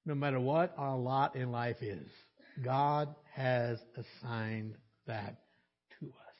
No 0.05 0.15
matter 0.15 0.39
what 0.39 0.73
our 0.77 0.97
lot 0.97 1.35
in 1.35 1.51
life 1.51 1.81
is, 1.81 2.07
God 2.63 3.13
has 3.33 3.77
assigned 3.95 4.75
that 5.05 5.41
to 5.99 6.07
us. 6.07 6.35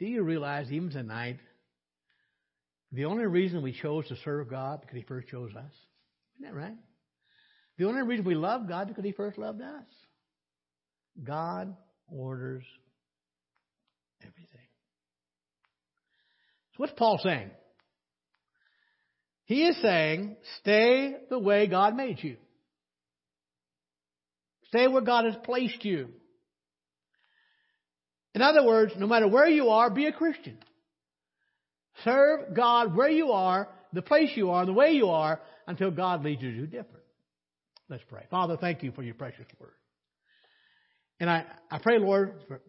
Do 0.00 0.06
you 0.06 0.22
realize 0.22 0.72
even 0.72 0.90
tonight, 0.90 1.36
the 2.90 3.04
only 3.04 3.26
reason 3.26 3.62
we 3.62 3.72
chose 3.72 4.08
to 4.08 4.16
serve 4.24 4.48
God 4.48 4.80
because 4.80 4.96
He 4.96 5.02
first 5.02 5.28
chose 5.28 5.54
us? 5.54 5.72
Isn't 6.36 6.50
that 6.50 6.54
right? 6.58 6.74
The 7.76 7.84
only 7.86 8.02
reason 8.02 8.24
we 8.24 8.34
love 8.34 8.66
God 8.66 8.88
because 8.88 9.04
He 9.04 9.12
first 9.12 9.36
loved 9.36 9.60
us. 9.60 9.84
God 11.22 11.76
orders 12.08 12.64
everything. 14.22 14.46
So 16.72 16.76
what's 16.78 16.94
Paul 16.96 17.20
saying? 17.22 17.50
He 19.44 19.66
is 19.66 19.76
saying, 19.82 20.36
stay 20.60 21.14
the 21.28 21.38
way 21.38 21.66
God 21.66 21.94
made 21.94 22.22
you. 22.22 22.38
Stay 24.68 24.88
where 24.88 25.02
God 25.02 25.26
has 25.26 25.36
placed 25.44 25.84
you. 25.84 26.08
In 28.34 28.42
other 28.42 28.64
words, 28.64 28.92
no 28.96 29.06
matter 29.06 29.26
where 29.26 29.48
you 29.48 29.70
are, 29.70 29.90
be 29.90 30.06
a 30.06 30.12
Christian. 30.12 30.58
Serve 32.04 32.54
God 32.54 32.96
where 32.96 33.10
you 33.10 33.32
are, 33.32 33.68
the 33.92 34.02
place 34.02 34.30
you 34.36 34.50
are, 34.50 34.64
the 34.64 34.72
way 34.72 34.92
you 34.92 35.08
are, 35.08 35.40
until 35.66 35.90
God 35.90 36.24
leads 36.24 36.42
you 36.42 36.52
to 36.52 36.56
do 36.58 36.66
different. 36.66 37.04
Let's 37.88 38.04
pray. 38.08 38.24
Father, 38.30 38.56
thank 38.56 38.82
you 38.82 38.92
for 38.92 39.02
your 39.02 39.14
precious 39.14 39.46
word. 39.58 39.72
And 41.18 41.28
I, 41.28 41.44
I 41.70 41.78
pray, 41.78 41.98
Lord, 41.98 42.34
for, 42.46 42.60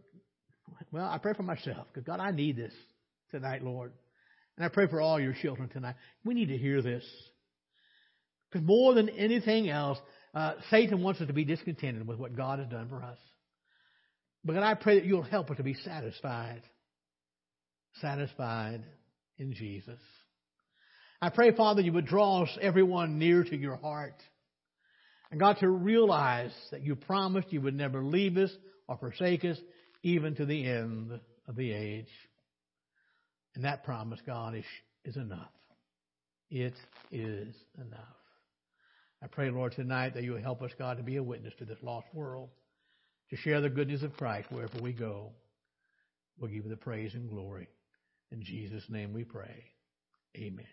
well, 0.92 1.08
I 1.08 1.20
pray 1.20 1.34
for 1.34 1.44
myself, 1.44 1.88
because 1.94 2.06
God, 2.06 2.20
I 2.20 2.32
need 2.32 2.58
this 2.58 2.74
tonight, 3.30 3.64
Lord. 3.64 3.94
And 4.58 4.66
I 4.66 4.70
pray 4.70 4.88
for 4.88 5.00
all 5.00 5.20
your 5.20 5.34
children 5.34 5.70
tonight. 5.70 5.96
We 6.26 6.34
need 6.34 6.48
to 6.48 6.58
hear 6.58 6.82
this. 6.82 7.04
Because 8.50 8.66
more 8.66 8.94
than 8.94 9.10
anything 9.10 9.70
else, 9.70 9.98
uh, 10.34 10.56
Satan 10.70 11.02
wants 11.02 11.22
us 11.22 11.28
to 11.28 11.34
be 11.34 11.46
discontented 11.46 12.06
with 12.06 12.18
what 12.20 12.36
God 12.36 12.60
has 12.60 12.68
done 12.68 12.90
for 12.90 13.02
us. 13.02 13.18
But 14.44 14.54
God, 14.54 14.64
I 14.64 14.74
pray 14.74 15.00
that 15.00 15.06
you'll 15.06 15.22
help 15.22 15.52
us 15.52 15.58
to 15.58 15.64
be 15.64 15.76
satisfied. 15.76 16.64
Satisfied 18.02 18.84
in 19.38 19.54
Jesus. 19.54 20.00
I 21.22 21.30
pray, 21.30 21.56
Father, 21.56 21.82
you 21.82 21.94
would 21.94 22.08
draw 22.08 22.44
us 22.44 22.58
everyone 22.62 23.20
near 23.20 23.44
to 23.44 23.56
your 23.56 23.76
heart. 23.76 24.22
And 25.30 25.40
God, 25.40 25.58
to 25.60 25.70
realize 25.70 26.52
that 26.72 26.82
you 26.82 26.96
promised 26.96 27.54
you 27.54 27.62
would 27.62 27.76
never 27.76 28.04
leave 28.04 28.38
us 28.38 28.52
or 28.88 28.98
forsake 28.98 29.46
us, 29.46 29.58
even 30.04 30.36
to 30.36 30.46
the 30.46 30.66
end 30.68 31.20
of 31.48 31.56
the 31.56 31.72
age. 31.72 32.10
And 33.56 33.66
that 33.66 33.84
promise, 33.84 34.20
God, 34.26 34.56
is, 34.56 34.66
is 35.06 35.16
enough. 35.16 35.52
It 36.50 36.74
is 37.12 37.56
enough. 37.78 38.00
I 39.24 39.28
pray, 39.28 39.52
Lord, 39.52 39.74
tonight 39.74 40.16
that 40.16 40.24
you 40.24 40.32
will 40.32 40.42
help 40.42 40.62
us, 40.62 40.72
God, 40.78 40.98
to 40.98 41.04
be 41.04 41.18
a 41.18 41.24
witness 41.24 41.54
to 41.60 41.66
this 41.66 41.78
lost 41.82 42.08
world, 42.14 42.50
to 43.32 43.38
share 43.38 43.62
the 43.62 43.70
goodness 43.70 44.04
of 44.04 44.16
Christ 44.18 44.52
wherever 44.52 44.78
we 44.82 44.92
go. 44.94 45.32
We'll 46.38 46.52
give 46.52 46.66
you 46.66 46.70
the 46.70 46.78
praise 46.78 47.16
and 47.16 47.30
glory. 47.30 47.68
In 48.32 48.44
Jesus' 48.44 48.90
name 48.90 49.14
we 49.14 49.24
pray. 49.24 49.64
Amen. 50.38 50.66